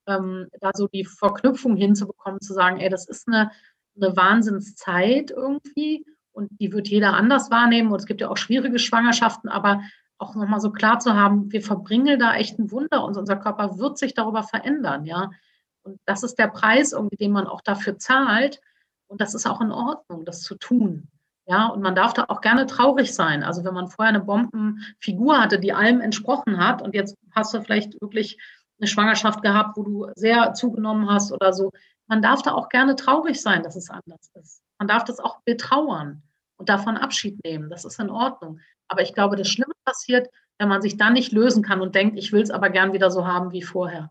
[0.06, 3.50] ähm, da so die Verknüpfung hinzubekommen, zu sagen, ey, das ist eine,
[3.96, 7.90] eine Wahnsinnszeit irgendwie und die wird jeder anders wahrnehmen.
[7.90, 9.80] Und es gibt ja auch schwierige Schwangerschaften, aber
[10.18, 13.78] auch nochmal so klar zu haben, wir verbringen da echt ein Wunder und unser Körper
[13.78, 15.30] wird sich darüber verändern, ja.
[15.82, 18.60] Und das ist der Preis, irgendwie, den man auch dafür zahlt.
[19.06, 21.08] Und das ist auch in Ordnung, das zu tun.
[21.46, 23.42] Ja, und man darf da auch gerne traurig sein.
[23.42, 27.60] Also wenn man vorher eine Bombenfigur hatte, die allem entsprochen hat und jetzt hast du
[27.60, 28.38] vielleicht wirklich
[28.78, 31.70] eine Schwangerschaft gehabt, wo du sehr zugenommen hast oder so.
[32.06, 34.62] Man darf da auch gerne traurig sein, dass es anders ist.
[34.78, 36.22] Man darf das auch betrauern
[36.56, 37.70] und davon Abschied nehmen.
[37.70, 38.60] Das ist in Ordnung.
[38.88, 40.28] Aber ich glaube, das Schlimme passiert,
[40.58, 43.10] wenn man sich dann nicht lösen kann und denkt, ich will es aber gern wieder
[43.10, 44.10] so haben wie vorher.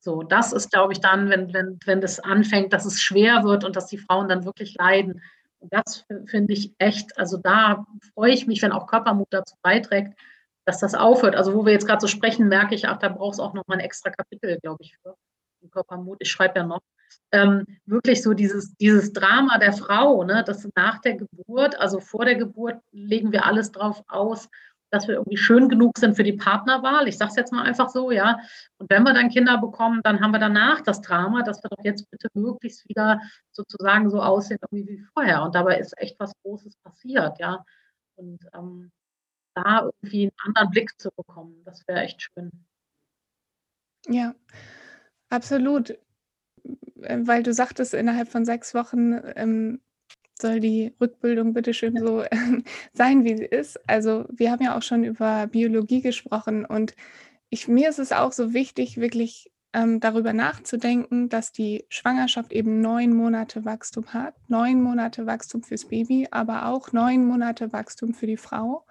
[0.00, 3.64] So, das ist, glaube ich, dann, wenn, wenn, wenn das anfängt, dass es schwer wird
[3.64, 5.22] und dass die Frauen dann wirklich leiden.
[5.60, 10.18] Und das finde ich echt, also da freue ich mich, wenn auch Körpermut dazu beiträgt,
[10.64, 11.34] dass das aufhört.
[11.34, 13.66] Also wo wir jetzt gerade so sprechen, merke ich, ach, da braucht es auch noch
[13.66, 15.16] mal ein extra Kapitel, glaube ich, für
[15.62, 16.18] den Körpermut.
[16.20, 16.80] Ich schreibe ja noch.
[17.32, 22.24] Ähm, wirklich so dieses, dieses Drama der Frau, ne, dass nach der Geburt, also vor
[22.24, 24.48] der Geburt, legen wir alles drauf aus,
[24.90, 27.08] dass wir irgendwie schön genug sind für die Partnerwahl.
[27.08, 28.38] Ich sage es jetzt mal einfach so, ja.
[28.78, 31.84] Und wenn wir dann Kinder bekommen, dann haben wir danach das Drama, dass wir doch
[31.84, 33.20] jetzt bitte möglichst wieder
[33.50, 35.42] sozusagen so aussehen wie vorher.
[35.42, 37.64] Und dabei ist echt was Großes passiert, ja.
[38.16, 38.90] Und ähm,
[39.54, 42.50] da irgendwie einen anderen Blick zu bekommen, das wäre echt schön.
[44.06, 44.34] Ja,
[45.28, 45.98] absolut.
[46.94, 49.80] Weil du sagtest, innerhalb von sechs Wochen ähm,
[50.40, 52.24] soll die Rückbildung bitte schön so
[52.92, 53.78] sein, wie sie ist.
[53.88, 56.94] Also wir haben ja auch schon über Biologie gesprochen und
[57.50, 62.80] ich, mir ist es auch so wichtig, wirklich ähm, darüber nachzudenken, dass die Schwangerschaft eben
[62.80, 68.26] neun Monate Wachstum hat, neun Monate Wachstum fürs Baby, aber auch neun Monate Wachstum für
[68.26, 68.84] die Frau.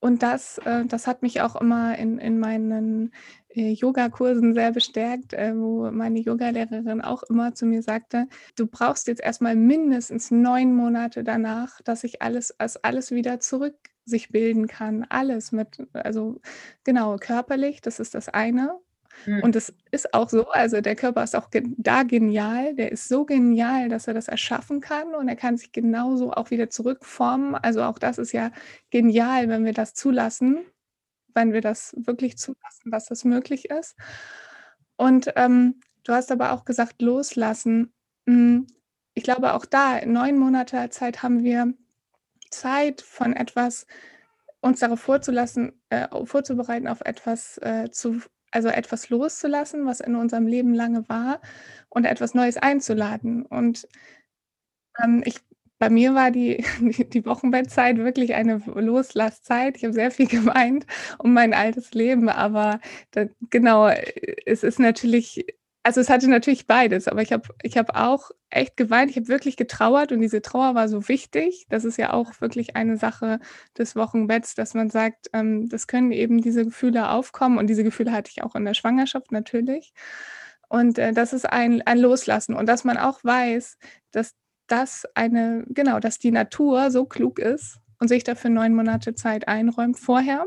[0.00, 3.12] Und das, äh, das hat mich auch immer in, in meinen
[3.54, 9.20] Yogakursen sehr bestärkt, äh, wo meine Yogalehrerin auch immer zu mir sagte, du brauchst jetzt
[9.20, 15.04] erstmal mindestens neun Monate danach, dass sich alles, dass alles wieder zurück sich bilden kann.
[15.08, 16.40] Alles mit, also
[16.84, 18.78] genau, körperlich, das ist das eine.
[19.26, 19.42] Mhm.
[19.42, 23.24] Und es ist auch so, also der Körper ist auch da genial, der ist so
[23.24, 27.54] genial, dass er das erschaffen kann und er kann sich genauso auch wieder zurückformen.
[27.54, 28.50] Also auch das ist ja
[28.90, 30.64] genial, wenn wir das zulassen,
[31.34, 33.96] wenn wir das wirklich zulassen, dass das möglich ist.
[34.96, 37.92] Und ähm, du hast aber auch gesagt, loslassen.
[38.26, 38.66] Hm,
[39.14, 41.74] ich glaube, auch da, neun Monate Zeit haben wir
[42.50, 43.86] Zeit von etwas,
[44.60, 48.20] uns darauf vorzulassen, äh, vorzubereiten, auf etwas äh, zu
[48.52, 51.40] also etwas loszulassen, was in unserem Leben lange war
[51.88, 53.44] und etwas Neues einzuladen.
[53.46, 53.88] Und
[55.02, 55.40] ähm, ich,
[55.82, 59.76] bei mir war die, die Wochenbettzeit wirklich eine Loslasszeit.
[59.76, 60.86] Ich habe sehr viel geweint
[61.18, 62.78] um mein altes Leben, aber
[63.10, 63.88] da, genau,
[64.46, 65.44] es ist natürlich
[65.84, 69.10] also es hatte natürlich beides, aber ich habe ich hab auch echt geweint.
[69.10, 71.66] Ich habe wirklich getrauert und diese Trauer war so wichtig.
[71.70, 73.40] Das ist ja auch wirklich eine Sache
[73.76, 78.12] des Wochenbetts, dass man sagt, ähm, das können eben diese Gefühle aufkommen und diese Gefühle
[78.12, 79.92] hatte ich auch in der Schwangerschaft natürlich.
[80.68, 83.76] Und äh, das ist ein, ein Loslassen und dass man auch weiß,
[84.12, 84.36] dass
[84.72, 89.46] das eine, genau, dass die Natur so klug ist und sich dafür neun Monate Zeit
[89.46, 90.46] einräumt vorher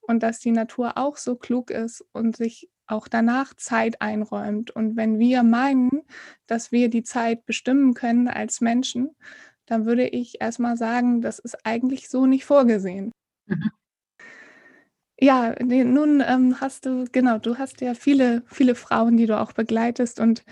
[0.00, 4.70] und dass die Natur auch so klug ist und sich auch danach Zeit einräumt.
[4.70, 6.02] Und wenn wir meinen,
[6.46, 9.10] dass wir die Zeit bestimmen können als Menschen,
[9.66, 13.12] dann würde ich erstmal sagen, das ist eigentlich so nicht vorgesehen.
[13.46, 13.70] Mhm.
[15.20, 19.52] Ja, nun ähm, hast du, genau, du hast ja viele, viele Frauen, die du auch
[19.52, 20.44] begleitest und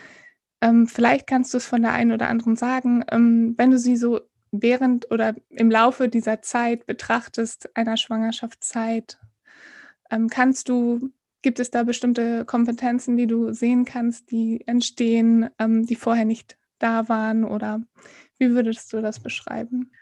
[0.60, 3.96] ähm, vielleicht kannst du es von der einen oder anderen sagen, ähm, wenn du sie
[3.96, 9.18] so während oder im Laufe dieser Zeit betrachtest, einer Schwangerschaftszeit,
[10.10, 11.12] ähm, kannst du
[11.46, 16.58] Gibt es da bestimmte Kompetenzen, die du sehen kannst, die entstehen, ähm, die vorher nicht
[16.80, 17.44] da waren?
[17.44, 17.82] Oder
[18.36, 19.92] wie würdest du das beschreiben?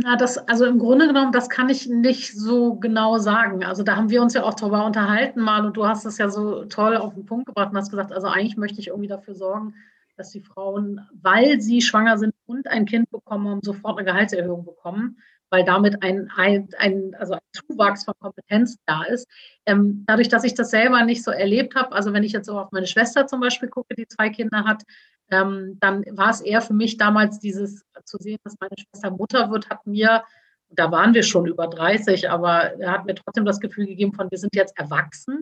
[0.00, 3.64] Na, das, also im Grunde genommen, das kann ich nicht so genau sagen.
[3.64, 6.28] Also da haben wir uns ja auch darüber unterhalten mal und du hast es ja
[6.30, 9.34] so toll auf den Punkt gebracht und hast gesagt, also eigentlich möchte ich irgendwie dafür
[9.34, 9.74] sorgen,
[10.16, 15.18] dass die Frauen, weil sie schwanger sind und ein Kind bekommen sofort eine Gehaltserhöhung bekommen
[15.50, 19.28] weil damit ein, ein, ein, also ein Zuwachs von Kompetenz da ist.
[19.66, 22.58] Ähm, dadurch, dass ich das selber nicht so erlebt habe, also wenn ich jetzt so
[22.58, 24.82] auf meine Schwester zum Beispiel gucke, die zwei Kinder hat,
[25.30, 29.50] ähm, dann war es eher für mich damals dieses zu sehen, dass meine Schwester Mutter
[29.50, 30.24] wird, hat mir,
[30.70, 34.30] da waren wir schon über 30, aber er hat mir trotzdem das Gefühl gegeben von,
[34.30, 35.40] wir sind jetzt erwachsen.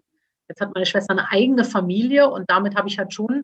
[0.48, 3.42] Jetzt hat meine Schwester eine eigene Familie und damit habe ich halt schon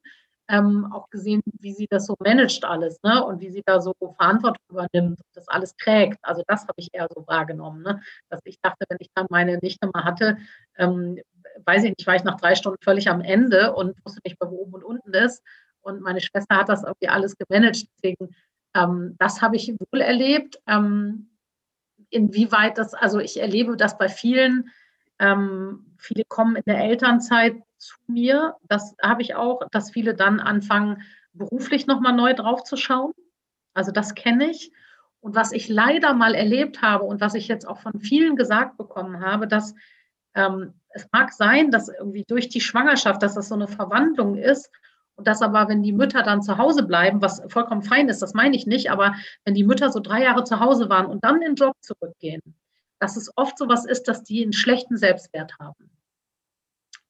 [0.48, 3.24] ähm, auch gesehen, wie sie das so managt alles ne?
[3.24, 6.18] und wie sie da so Verantwortung übernimmt und das alles trägt.
[6.22, 8.00] Also das habe ich eher so wahrgenommen, ne?
[8.28, 10.38] dass ich dachte, wenn ich dann meine Nichte mal hatte,
[10.76, 11.18] ähm,
[11.64, 14.46] weiß ich nicht, war ich nach drei Stunden völlig am Ende und wusste nicht wo
[14.46, 15.42] oben und unten ist.
[15.80, 17.86] Und meine Schwester hat das irgendwie alles gemanagt.
[17.96, 18.34] Deswegen,
[18.74, 20.60] ähm, das habe ich wohl erlebt.
[20.66, 21.30] Ähm,
[22.10, 24.70] inwieweit das, also ich erlebe das bei vielen,
[25.18, 28.56] ähm, viele kommen in der Elternzeit zu mir.
[28.68, 33.12] Das habe ich auch, dass viele dann anfangen, beruflich nochmal neu drauf zu schauen.
[33.74, 34.72] Also das kenne ich.
[35.20, 38.76] Und was ich leider mal erlebt habe und was ich jetzt auch von vielen gesagt
[38.76, 39.74] bekommen habe, dass
[40.34, 44.70] ähm, es mag sein, dass irgendwie durch die Schwangerschaft, dass das so eine Verwandlung ist
[45.14, 48.34] und dass aber, wenn die Mütter dann zu Hause bleiben, was vollkommen fein ist, das
[48.34, 49.14] meine ich nicht, aber
[49.44, 52.42] wenn die Mütter so drei Jahre zu Hause waren und dann in den Job zurückgehen,
[52.98, 55.90] dass es oft so was ist, dass die einen schlechten Selbstwert haben.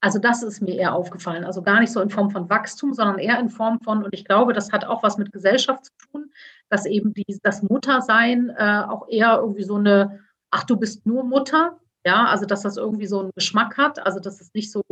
[0.04, 1.44] Also das ist mir eher aufgefallen.
[1.44, 4.24] Also gar nicht so in Form von Wachstum, sondern eher in Form von, und ich
[4.24, 6.32] glaube, das hat auch was mit Gesellschaft zu tun,
[6.68, 11.22] dass eben die, das Muttersein äh, auch eher irgendwie so eine, ach, du bist nur
[11.22, 14.82] Mutter, Ja, also dass das irgendwie so einen Geschmack hat, also dass es nicht so,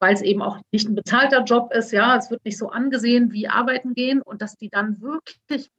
[0.00, 3.32] weil es eben auch nicht ein bezahlter Job ist, ja, es wird nicht so angesehen
[3.32, 5.70] wie arbeiten gehen und dass die dann wirklich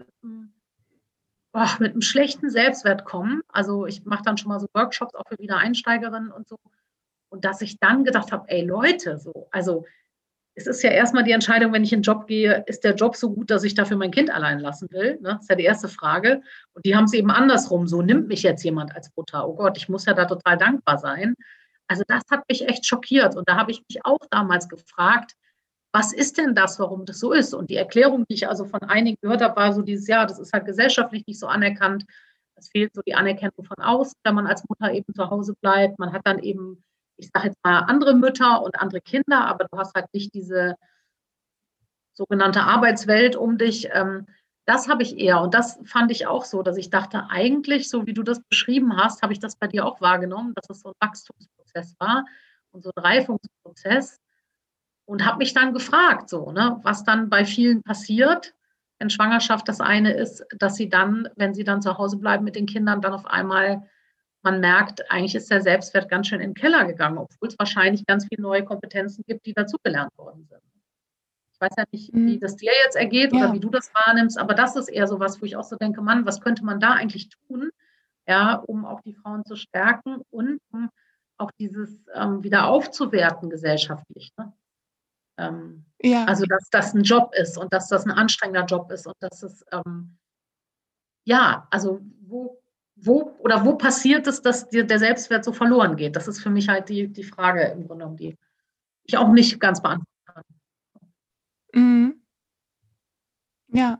[1.53, 3.41] oh, mit einem schlechten Selbstwert kommen.
[3.47, 6.57] Also ich mache dann schon mal so Workshops auch für Wiedereinsteigerinnen und so.
[7.33, 9.85] Und dass ich dann gedacht habe, ey Leute, so, also
[10.53, 13.15] es ist ja erstmal die Entscheidung, wenn ich in den Job gehe, ist der Job
[13.15, 15.15] so gut, dass ich dafür mein Kind allein lassen will?
[15.19, 15.29] Ne?
[15.29, 16.43] Das ist ja die erste Frage.
[16.73, 17.87] Und die haben es eben andersrum.
[17.87, 19.49] So nimmt mich jetzt jemand als Mutter.
[19.49, 21.33] Oh Gott, ich muss ja da total dankbar sein.
[21.87, 23.35] Also das hat mich echt schockiert.
[23.35, 25.33] Und da habe ich mich auch damals gefragt,
[25.91, 27.55] was ist denn das, warum das so ist?
[27.55, 30.37] Und die Erklärung, die ich also von einigen gehört habe, war so dieses Jahr, das
[30.37, 32.05] ist halt gesellschaftlich nicht so anerkannt.
[32.55, 35.97] Es fehlt so die Anerkennung von außen, wenn man als Mutter eben zu Hause bleibt.
[35.97, 36.83] Man hat dann eben
[37.17, 40.75] ich sage jetzt mal, andere Mütter und andere Kinder, aber du hast halt nicht diese
[42.13, 43.89] sogenannte Arbeitswelt um dich.
[43.91, 44.27] Ähm,
[44.65, 45.41] das habe ich eher.
[45.41, 48.97] Und das fand ich auch so, dass ich dachte, eigentlich, so wie du das beschrieben
[48.97, 52.25] hast, habe ich das bei dir auch wahrgenommen, dass es so ein Wachstumsprozess war
[52.71, 54.19] und so ein Reifungsprozess.
[55.05, 58.53] Und habe mich dann gefragt, so, ne, was dann bei vielen passiert
[58.99, 59.67] in Schwangerschaft.
[59.67, 63.01] Das eine ist, dass sie dann, wenn sie dann zu Hause bleiben mit den Kindern,
[63.01, 63.89] dann auf einmal
[64.43, 68.05] man merkt, eigentlich ist der Selbstwert ganz schön in den Keller gegangen, obwohl es wahrscheinlich
[68.05, 70.61] ganz viele neue Kompetenzen gibt, die dazugelernt worden sind.
[71.53, 72.39] Ich weiß ja nicht, wie mhm.
[72.41, 73.39] das dir jetzt ergeht ja.
[73.39, 75.77] oder wie du das wahrnimmst, aber das ist eher so was, wo ich auch so
[75.77, 77.71] denke, Mann, was könnte man da eigentlich tun,
[78.27, 80.89] ja, um auch die Frauen zu stärken und um
[81.37, 84.33] auch dieses ähm, wieder aufzuwerten gesellschaftlich.
[84.37, 84.53] Ne?
[85.37, 86.25] Ähm, ja.
[86.25, 89.41] Also, dass das ein Job ist und dass das ein anstrengender Job ist und dass
[89.41, 90.17] es, ähm,
[91.25, 92.62] ja, also wo
[92.95, 96.15] wo oder wo passiert es, dass dir der Selbstwert so verloren geht?
[96.15, 98.37] Das ist für mich halt die, die Frage im Grunde genommen, die
[99.03, 100.43] ich auch nicht ganz beantworten kann.
[101.73, 102.21] Mhm.
[103.69, 103.99] Ja.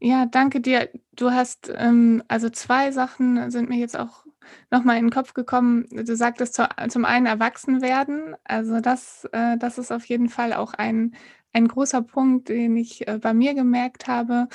[0.00, 0.90] Ja, danke dir.
[1.12, 4.24] Du hast, ähm, also zwei Sachen sind mir jetzt auch
[4.70, 5.86] nochmal in den Kopf gekommen.
[5.90, 8.36] Du sagtest zu, zum einen Erwachsenwerden.
[8.44, 11.16] Also das, äh, das ist auf jeden Fall auch ein,
[11.52, 14.48] ein großer Punkt, den ich äh, bei mir gemerkt habe,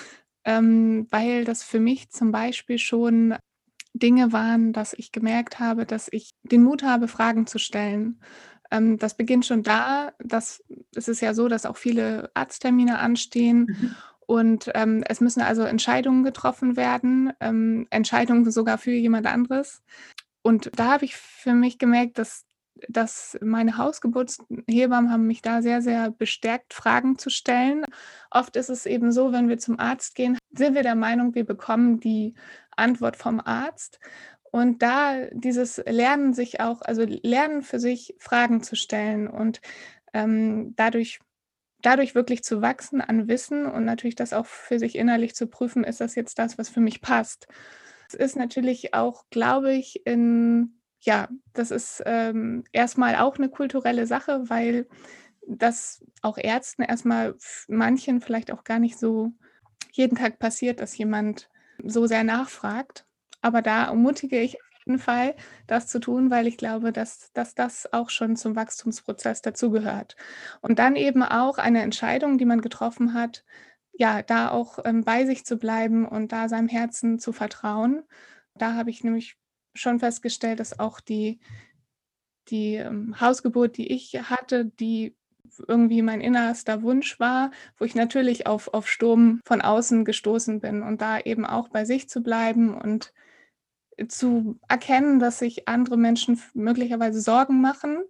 [0.45, 3.35] ähm, weil das für mich zum Beispiel schon
[3.93, 8.19] Dinge waren, dass ich gemerkt habe, dass ich den Mut habe, Fragen zu stellen.
[8.71, 10.63] Ähm, das beginnt schon da, dass
[10.95, 13.67] es ist ja so, dass auch viele Arzttermine anstehen.
[13.67, 13.95] Mhm.
[14.25, 19.83] Und ähm, es müssen also Entscheidungen getroffen werden, ähm, Entscheidungen sogar für jemand anderes.
[20.41, 22.45] Und da habe ich für mich gemerkt, dass
[22.87, 27.85] dass meine Hausgeburtshebammen haben mich da sehr, sehr bestärkt, Fragen zu stellen.
[28.31, 31.45] Oft ist es eben so, wenn wir zum Arzt gehen, sind wir der Meinung, wir
[31.45, 32.33] bekommen die
[32.75, 33.99] Antwort vom Arzt.
[34.51, 39.61] Und da dieses Lernen sich auch, also Lernen für sich Fragen zu stellen und
[40.13, 41.19] ähm, dadurch,
[41.81, 45.83] dadurch wirklich zu wachsen an Wissen und natürlich das auch für sich innerlich zu prüfen,
[45.83, 47.47] ist das jetzt das, was für mich passt.
[48.07, 54.07] Es ist natürlich auch, glaube ich, in ja, das ist ähm, erstmal auch eine kulturelle
[54.07, 54.87] Sache, weil
[55.47, 57.35] das auch Ärzten erstmal
[57.67, 59.33] manchen vielleicht auch gar nicht so
[59.91, 61.49] jeden Tag passiert, dass jemand
[61.83, 63.05] so sehr nachfragt.
[63.41, 65.35] Aber da ermutige ich auf jeden Fall,
[65.67, 70.15] das zu tun, weil ich glaube, dass, dass das auch schon zum Wachstumsprozess dazugehört.
[70.61, 73.43] Und dann eben auch eine Entscheidung, die man getroffen hat,
[73.93, 78.03] ja, da auch ähm, bei sich zu bleiben und da seinem Herzen zu vertrauen.
[78.55, 79.37] Da habe ich nämlich
[79.73, 81.39] schon festgestellt, dass auch die,
[82.49, 85.15] die ähm, Hausgeburt, die ich hatte, die
[85.67, 90.81] irgendwie mein innerster Wunsch war, wo ich natürlich auf, auf Sturm von außen gestoßen bin
[90.81, 93.13] und da eben auch bei sich zu bleiben und
[94.07, 98.03] zu erkennen, dass sich andere Menschen möglicherweise Sorgen machen,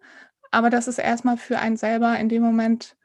[0.51, 2.95] aber dass es erstmal für einen selber in dem Moment,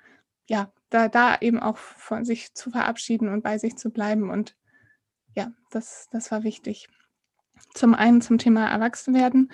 [0.48, 4.56] ja, da, da eben auch von sich zu verabschieden und bei sich zu bleiben und
[5.34, 6.88] ja, das, das war wichtig.
[7.74, 9.50] Zum einen zum Thema Erwachsenwerden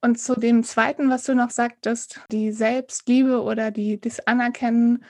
[0.00, 5.04] und zu dem zweiten, was du noch sagtest, die Selbstliebe oder die, das Anerkennen.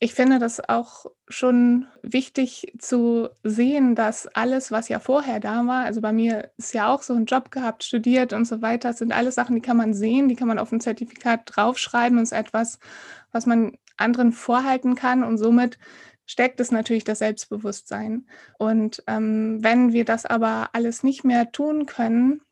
[0.00, 5.84] Ich finde das auch schon wichtig zu sehen, dass alles, was ja vorher da war,
[5.84, 9.12] also bei mir ist ja auch so ein Job gehabt, studiert und so weiter, sind
[9.12, 12.32] alles Sachen, die kann man sehen, die kann man auf ein Zertifikat draufschreiben und ist
[12.32, 12.78] etwas,
[13.32, 15.78] was man anderen vorhalten kann und somit
[16.28, 18.26] steckt es natürlich das Selbstbewusstsein.
[18.58, 22.42] Und ähm, wenn wir das aber alles nicht mehr tun können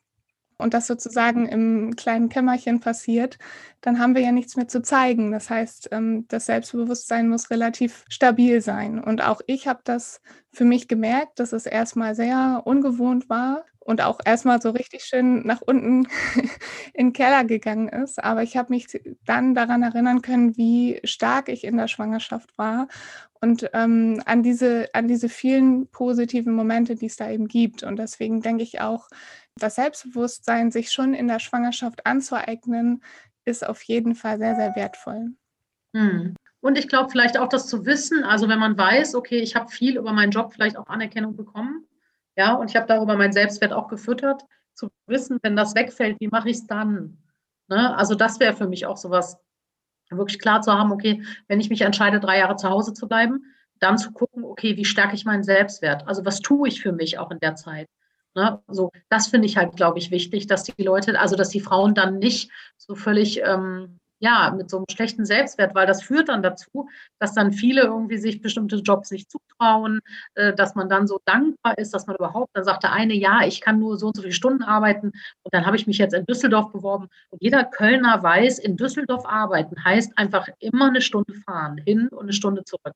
[0.59, 3.39] und das sozusagen im kleinen Kämmerchen passiert,
[3.83, 5.31] dann haben wir ja nichts mehr zu zeigen.
[5.31, 8.99] Das heißt, ähm, das Selbstbewusstsein muss relativ stabil sein.
[8.99, 10.23] Und auch ich habe das
[10.53, 15.47] für mich gemerkt, dass es erstmal sehr ungewohnt war und auch erstmal so richtig schön
[15.47, 16.09] nach unten
[16.93, 18.23] in den Keller gegangen ist.
[18.23, 18.89] Aber ich habe mich
[19.25, 22.89] dann daran erinnern können, wie stark ich in der Schwangerschaft war
[23.41, 27.85] und ähm, an, diese, an diese vielen positiven Momente, die es da eben gibt.
[27.85, 29.09] Und deswegen denke ich auch,
[29.57, 33.03] das Selbstbewusstsein, sich schon in der Schwangerschaft anzueignen,
[33.45, 35.31] ist auf jeden Fall sehr, sehr wertvoll.
[35.95, 36.35] Hm.
[36.61, 39.71] Und ich glaube vielleicht auch das zu wissen, also wenn man weiß, okay, ich habe
[39.71, 41.87] viel über meinen Job vielleicht auch Anerkennung bekommen,
[42.37, 44.43] ja, und ich habe darüber meinen Selbstwert auch gefüttert,
[44.75, 47.19] zu wissen, wenn das wegfällt, wie mache ich es dann?
[47.69, 47.97] Ne?
[47.97, 49.39] Also das wäre für mich auch sowas,
[50.11, 53.45] wirklich klar zu haben, okay, wenn ich mich entscheide, drei Jahre zu Hause zu bleiben,
[53.81, 56.07] dann zu gucken, okay, wie stärke ich meinen Selbstwert?
[56.07, 57.89] Also was tue ich für mich auch in der Zeit?
[58.35, 58.63] Ne?
[58.69, 61.95] So, das finde ich halt, glaube ich, wichtig, dass die Leute, also dass die Frauen
[61.95, 66.43] dann nicht so völlig ähm, ja, mit so einem schlechten Selbstwert, weil das führt dann
[66.43, 66.89] dazu,
[67.19, 70.01] dass dann viele irgendwie sich bestimmte Jobs nicht zutrauen,
[70.35, 73.43] äh, dass man dann so dankbar ist, dass man überhaupt, dann sagt der eine, ja,
[73.47, 75.13] ich kann nur so und so viele Stunden arbeiten
[75.43, 79.27] und dann habe ich mich jetzt in Düsseldorf beworben und jeder Kölner weiß, in Düsseldorf
[79.27, 82.95] arbeiten heißt einfach immer eine Stunde fahren, hin und eine Stunde zurück.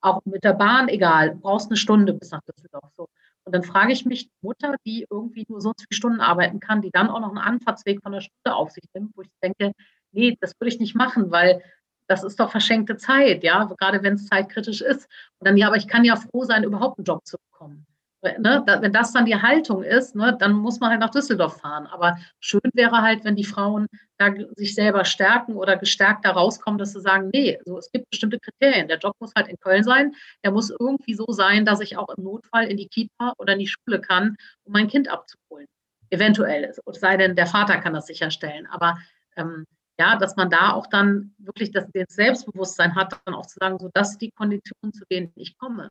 [0.00, 2.90] Auch mit der Bahn, egal, du brauchst eine Stunde bis nach Düsseldorf.
[2.96, 3.08] So.
[3.48, 6.90] Und dann frage ich mich, Mutter, die irgendwie nur so viele Stunden arbeiten kann, die
[6.90, 9.72] dann auch noch einen Anfahrtsweg von einer Stunde auf sich nimmt, wo ich denke,
[10.12, 11.62] nee, das würde ich nicht machen, weil
[12.08, 15.08] das ist doch verschenkte Zeit, ja, gerade wenn es zeitkritisch ist.
[15.38, 17.86] Und dann, ja, aber ich kann ja froh sein, überhaupt einen Job zu bekommen.
[18.20, 21.60] Ne, da, wenn das dann die Haltung ist, ne, dann muss man halt nach Düsseldorf
[21.60, 21.86] fahren.
[21.86, 23.86] Aber schön wäre halt, wenn die Frauen
[24.16, 28.10] da sich selber stärken oder gestärkt da rauskommen, dass sie sagen, nee, so, es gibt
[28.10, 28.88] bestimmte Kriterien.
[28.88, 30.14] Der Job muss halt in Köln sein.
[30.42, 33.60] Der muss irgendwie so sein, dass ich auch im Notfall in die Kita oder in
[33.60, 35.68] die Schule kann, um mein Kind abzuholen.
[36.10, 36.64] Eventuell.
[36.64, 38.66] Es sei denn, der Vater kann das sicherstellen.
[38.66, 38.98] Aber
[39.36, 39.64] ähm,
[39.98, 43.78] ja, dass man da auch dann wirklich das, das Selbstbewusstsein hat, dann auch zu sagen,
[43.78, 45.90] so das ist die Kondition, zu denen ich komme.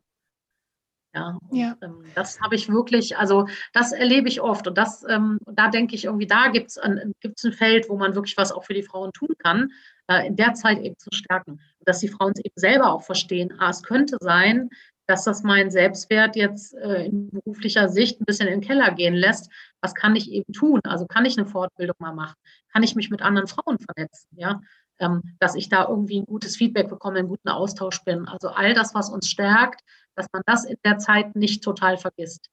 [1.14, 1.76] Ja, und, ja.
[1.82, 5.94] Ähm, das habe ich wirklich, also das erlebe ich oft und das, ähm, da denke
[5.94, 8.74] ich irgendwie, da gibt es ein, gibt's ein Feld, wo man wirklich was auch für
[8.74, 9.72] die Frauen tun kann,
[10.08, 11.60] äh, in der Zeit eben zu stärken.
[11.84, 14.68] dass die Frauen es eben selber auch verstehen, ah, es könnte sein,
[15.06, 19.14] dass das meinen Selbstwert jetzt äh, in beruflicher Sicht ein bisschen in den Keller gehen
[19.14, 19.50] lässt.
[19.80, 20.80] Was kann ich eben tun?
[20.84, 22.36] Also kann ich eine Fortbildung mal machen?
[22.72, 24.28] Kann ich mich mit anderen Frauen vernetzen?
[24.36, 24.60] Ja,
[24.98, 28.26] ähm, dass ich da irgendwie ein gutes Feedback bekomme, einen guten Austausch bin.
[28.28, 29.82] Also all das, was uns stärkt,
[30.14, 32.50] dass man das in der Zeit nicht total vergisst.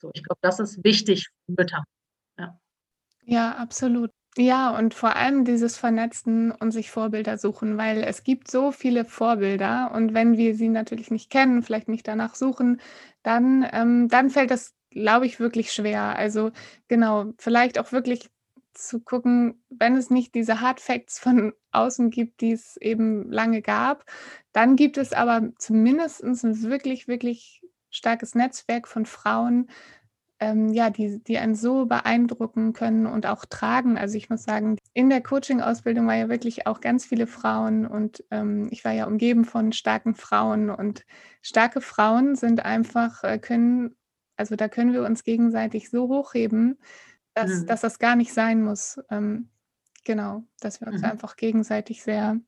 [0.00, 1.84] So, ich glaube, das ist wichtig für Mütter.
[2.38, 2.58] Ja.
[3.24, 4.10] ja, absolut.
[4.36, 9.04] Ja, und vor allem dieses Vernetzen und sich Vorbilder suchen, weil es gibt so viele
[9.04, 12.80] Vorbilder und wenn wir sie natürlich nicht kennen, vielleicht nicht danach suchen,
[13.22, 16.16] dann, ähm, dann fällt das, glaube ich, wirklich schwer.
[16.16, 16.52] Also
[16.88, 18.30] genau, vielleicht auch wirklich
[18.74, 23.62] zu gucken, wenn es nicht diese Hard Facts von außen gibt, die es eben lange
[23.62, 24.04] gab,
[24.52, 29.68] dann gibt es aber zumindest ein wirklich, wirklich starkes Netzwerk von Frauen,
[30.42, 33.96] ähm, ja, die, die einen so beeindrucken können und auch tragen.
[33.96, 38.24] Also ich muss sagen, in der Coaching-Ausbildung war ja wirklich auch ganz viele Frauen und
[38.32, 41.04] ähm, ich war ja umgeben von starken Frauen und
[41.42, 43.94] starke Frauen sind einfach, äh, können,
[44.42, 46.78] also da können wir uns gegenseitig so hochheben,
[47.34, 47.66] dass, mhm.
[47.66, 49.00] dass das gar nicht sein muss.
[49.10, 49.48] Ähm,
[50.04, 51.08] genau, dass wir uns mhm.
[51.08, 52.40] einfach gegenseitig sehr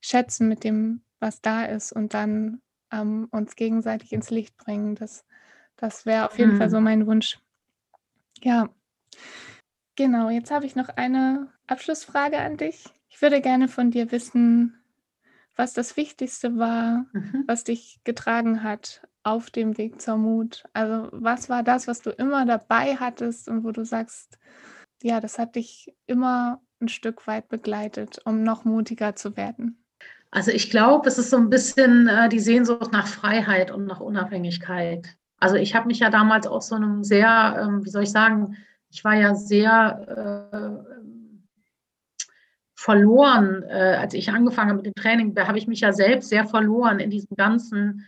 [0.00, 2.60] schätzen mit dem, was da ist und dann
[2.92, 4.94] ähm, uns gegenseitig ins Licht bringen.
[4.94, 5.24] Das
[5.80, 6.58] das wäre auf jeden mhm.
[6.58, 7.38] Fall so mein Wunsch.
[8.42, 8.68] Ja,
[9.96, 10.28] genau.
[10.28, 12.84] Jetzt habe ich noch eine Abschlussfrage an dich.
[13.08, 14.78] Ich würde gerne von dir wissen,
[15.56, 17.44] was das Wichtigste war, mhm.
[17.46, 20.64] was dich getragen hat auf dem Weg zur Mut.
[20.72, 24.38] Also was war das, was du immer dabei hattest und wo du sagst,
[25.02, 29.84] ja, das hat dich immer ein Stück weit begleitet, um noch mutiger zu werden?
[30.30, 34.00] Also ich glaube, es ist so ein bisschen äh, die Sehnsucht nach Freiheit und nach
[34.00, 35.16] Unabhängigkeit.
[35.38, 38.56] Also ich habe mich ja damals auch so einem sehr, ähm, wie soll ich sagen,
[38.90, 41.00] ich war ja sehr äh,
[42.74, 46.28] verloren, äh, als ich angefangen habe mit dem Training, da habe ich mich ja selbst
[46.28, 48.06] sehr verloren in diesem ganzen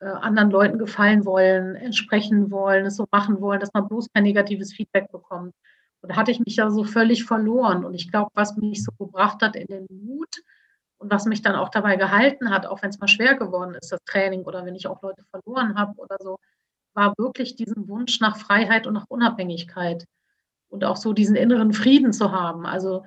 [0.00, 4.24] äh, anderen Leuten gefallen wollen, entsprechen wollen, es so machen wollen, dass man bloß kein
[4.24, 5.54] negatives Feedback bekommt.
[6.00, 7.84] Und da hatte ich mich ja so völlig verloren.
[7.84, 10.42] Und ich glaube, was mich so gebracht hat in den Mut
[10.98, 13.90] und was mich dann auch dabei gehalten hat, auch wenn es mal schwer geworden ist,
[13.92, 16.38] das Training oder wenn ich auch Leute verloren habe oder so,
[16.94, 20.04] war wirklich diesen Wunsch nach Freiheit und nach Unabhängigkeit
[20.68, 22.66] und auch so diesen inneren Frieden zu haben.
[22.66, 23.04] Also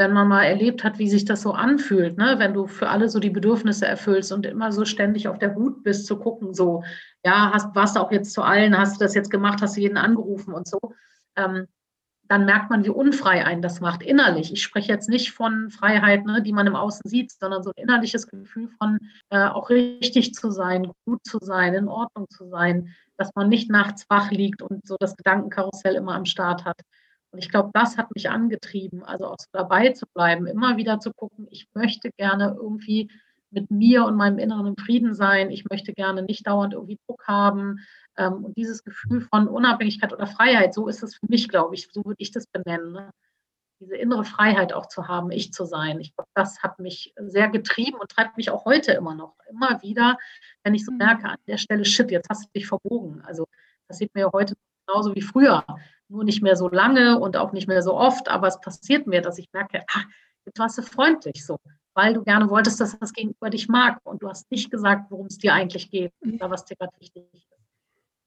[0.00, 2.36] wenn man mal erlebt hat, wie sich das so anfühlt, ne?
[2.38, 5.82] wenn du für alle so die Bedürfnisse erfüllst und immer so ständig auf der Hut
[5.82, 6.82] bist, zu gucken, so,
[7.22, 9.82] ja, hast, warst du auch jetzt zu allen, hast du das jetzt gemacht, hast du
[9.82, 10.80] jeden angerufen und so,
[11.36, 11.66] ähm,
[12.28, 14.50] dann merkt man, wie unfrei einen das macht, innerlich.
[14.54, 17.82] Ich spreche jetzt nicht von Freiheit, ne, die man im Außen sieht, sondern so ein
[17.82, 22.94] innerliches Gefühl von äh, auch richtig zu sein, gut zu sein, in Ordnung zu sein,
[23.18, 26.80] dass man nicht nachts wach liegt und so das Gedankenkarussell immer am Start hat.
[27.32, 30.98] Und ich glaube, das hat mich angetrieben, also auch so dabei zu bleiben, immer wieder
[30.98, 33.10] zu gucken, ich möchte gerne irgendwie
[33.50, 35.50] mit mir und meinem inneren Frieden sein.
[35.50, 37.80] Ich möchte gerne nicht dauernd irgendwie Druck haben,
[38.16, 41.88] Ähm, und dieses Gefühl von Unabhängigkeit oder Freiheit, so ist es für mich, glaube ich,
[41.92, 42.92] so würde ich das benennen.
[42.92, 43.10] Ne?
[43.80, 46.00] Diese innere Freiheit auch zu haben, ich zu sein.
[46.00, 49.36] Ich glaube, das hat mich sehr getrieben und treibt mich auch heute immer noch.
[49.48, 50.18] Immer wieder,
[50.64, 50.98] wenn ich so mhm.
[50.98, 53.22] merke, an der Stelle, shit, jetzt hast du dich verbogen.
[53.22, 53.46] Also
[53.88, 54.54] das sieht mir heute
[54.86, 55.64] genauso wie früher.
[56.10, 59.22] Nur nicht mehr so lange und auch nicht mehr so oft, aber es passiert mir,
[59.22, 60.02] dass ich merke, ah,
[60.44, 61.58] jetzt warst du freundlich so,
[61.94, 65.26] weil du gerne wolltest, dass das Gegenüber dich mag und du hast nicht gesagt, worum
[65.26, 66.34] es dir eigentlich geht mhm.
[66.34, 67.46] oder was dir gerade wichtig ist.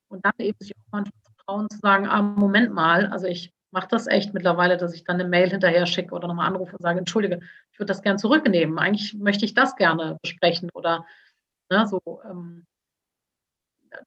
[0.08, 3.52] Und dann eben sich auch manchmal zu trauen, zu sagen, ah, Moment mal, also ich
[3.72, 6.84] mache das echt mittlerweile, dass ich dann eine Mail hinterher schicke oder nochmal anrufe und
[6.84, 7.40] sage, entschuldige,
[7.72, 8.78] ich würde das gerne zurücknehmen.
[8.78, 11.06] Eigentlich möchte ich das gerne besprechen oder
[11.70, 12.22] ne, so.
[12.24, 12.66] Ähm,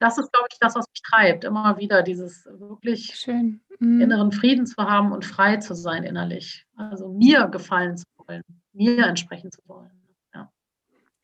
[0.01, 3.61] das ist, glaube ich, das, was mich treibt, immer wieder dieses wirklich Schön.
[3.78, 4.01] Mhm.
[4.01, 6.66] inneren Frieden zu haben und frei zu sein innerlich.
[6.76, 9.91] Also mir gefallen zu wollen, mir entsprechen zu wollen.
[10.34, 10.51] Ja.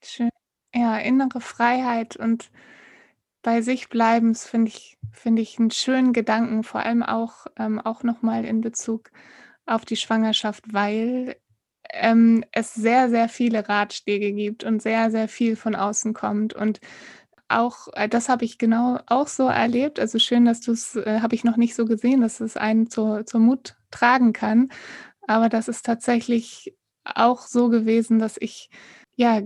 [0.03, 0.31] Schön.
[0.75, 2.51] Ja, innere Freiheit und
[3.43, 8.03] bei sich bleibens finde ich finde ich einen schönen Gedanken, vor allem auch ähm, auch
[8.03, 9.11] noch mal in Bezug
[9.67, 11.37] auf die Schwangerschaft, weil,
[11.93, 16.55] ähm, es sehr, sehr viele Ratschläge gibt und sehr, sehr viel von außen kommt.
[16.55, 16.81] Und
[17.59, 20.01] auch äh, das habe ich genau auch so erlebt.
[20.01, 23.27] Also schön, dass du's äh, habe ich noch nicht so gesehen, dass es einen zur
[23.27, 24.71] zur Mut tragen kann.
[25.27, 28.71] Aber das ist tatsächlich auch so gewesen, dass ich,
[29.17, 29.43] ja,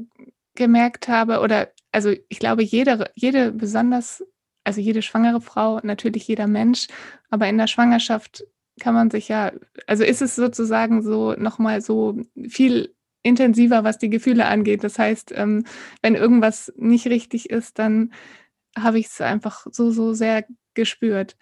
[0.54, 4.24] gemerkt habe oder also ich glaube, jede, jede besonders,
[4.64, 6.88] also jede schwangere Frau, natürlich jeder Mensch,
[7.30, 8.44] aber in der Schwangerschaft
[8.80, 9.52] kann man sich ja,
[9.86, 12.95] also ist es sozusagen so nochmal so viel
[13.26, 14.84] intensiver, was die Gefühle angeht.
[14.84, 15.64] Das heißt, ähm,
[16.02, 18.12] wenn irgendwas nicht richtig ist, dann
[18.78, 21.36] habe ich es einfach so, so sehr gespürt.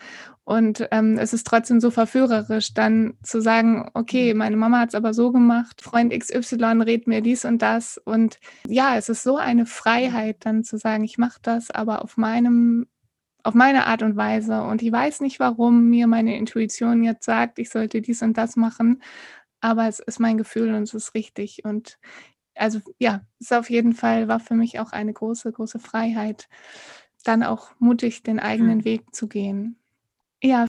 [0.45, 4.39] Und ähm, es ist trotzdem so verführerisch, dann zu sagen, okay, mhm.
[4.39, 7.99] meine Mama hat es aber so gemacht, Freund XY redet mir dies und das.
[7.99, 12.16] Und ja, es ist so eine Freiheit, dann zu sagen, ich mache das, aber auf
[12.16, 12.87] meinem
[13.47, 14.62] auf meine Art und Weise.
[14.62, 18.57] Und ich weiß nicht, warum mir meine Intuition jetzt sagt, ich sollte dies und das
[18.57, 19.03] machen,
[19.65, 21.65] aber es ist mein Gefühl und es ist richtig.
[21.65, 21.99] Und
[22.55, 26.51] also ja, es auf jeden Fall, war für mich auch eine große, große Freiheit,
[27.25, 28.85] dann auch mutig den eigenen mhm.
[28.85, 29.79] Weg zu gehen.
[30.43, 30.67] Ja,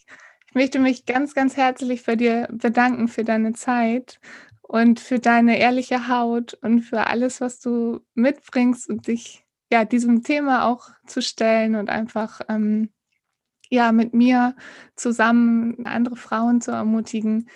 [0.47, 4.21] ich möchte mich ganz, ganz herzlich bei dir bedanken für deine Zeit
[4.61, 10.23] und für deine ehrliche Haut und für alles, was du mitbringst und dich ja diesem
[10.23, 12.91] Thema auch zu stellen und einfach ähm,
[13.69, 14.55] ja mit mir
[14.95, 17.49] zusammen andere Frauen zu ermutigen,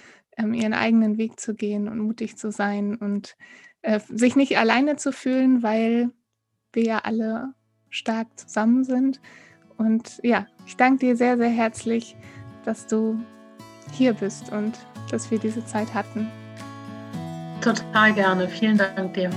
[0.53, 3.35] ihren eigenen Weg zu gehen und mutig zu sein und
[3.81, 6.09] äh, sich nicht alleine zu fühlen, weil
[6.73, 7.53] wir ja alle
[7.89, 9.19] stark zusammen sind.
[9.77, 12.15] Und ja, ich danke dir sehr, sehr herzlich,
[12.65, 13.19] dass du
[13.93, 14.77] hier bist und
[15.11, 16.27] dass wir diese Zeit hatten.
[17.61, 18.47] Total gerne.
[18.47, 19.29] Vielen Dank dir.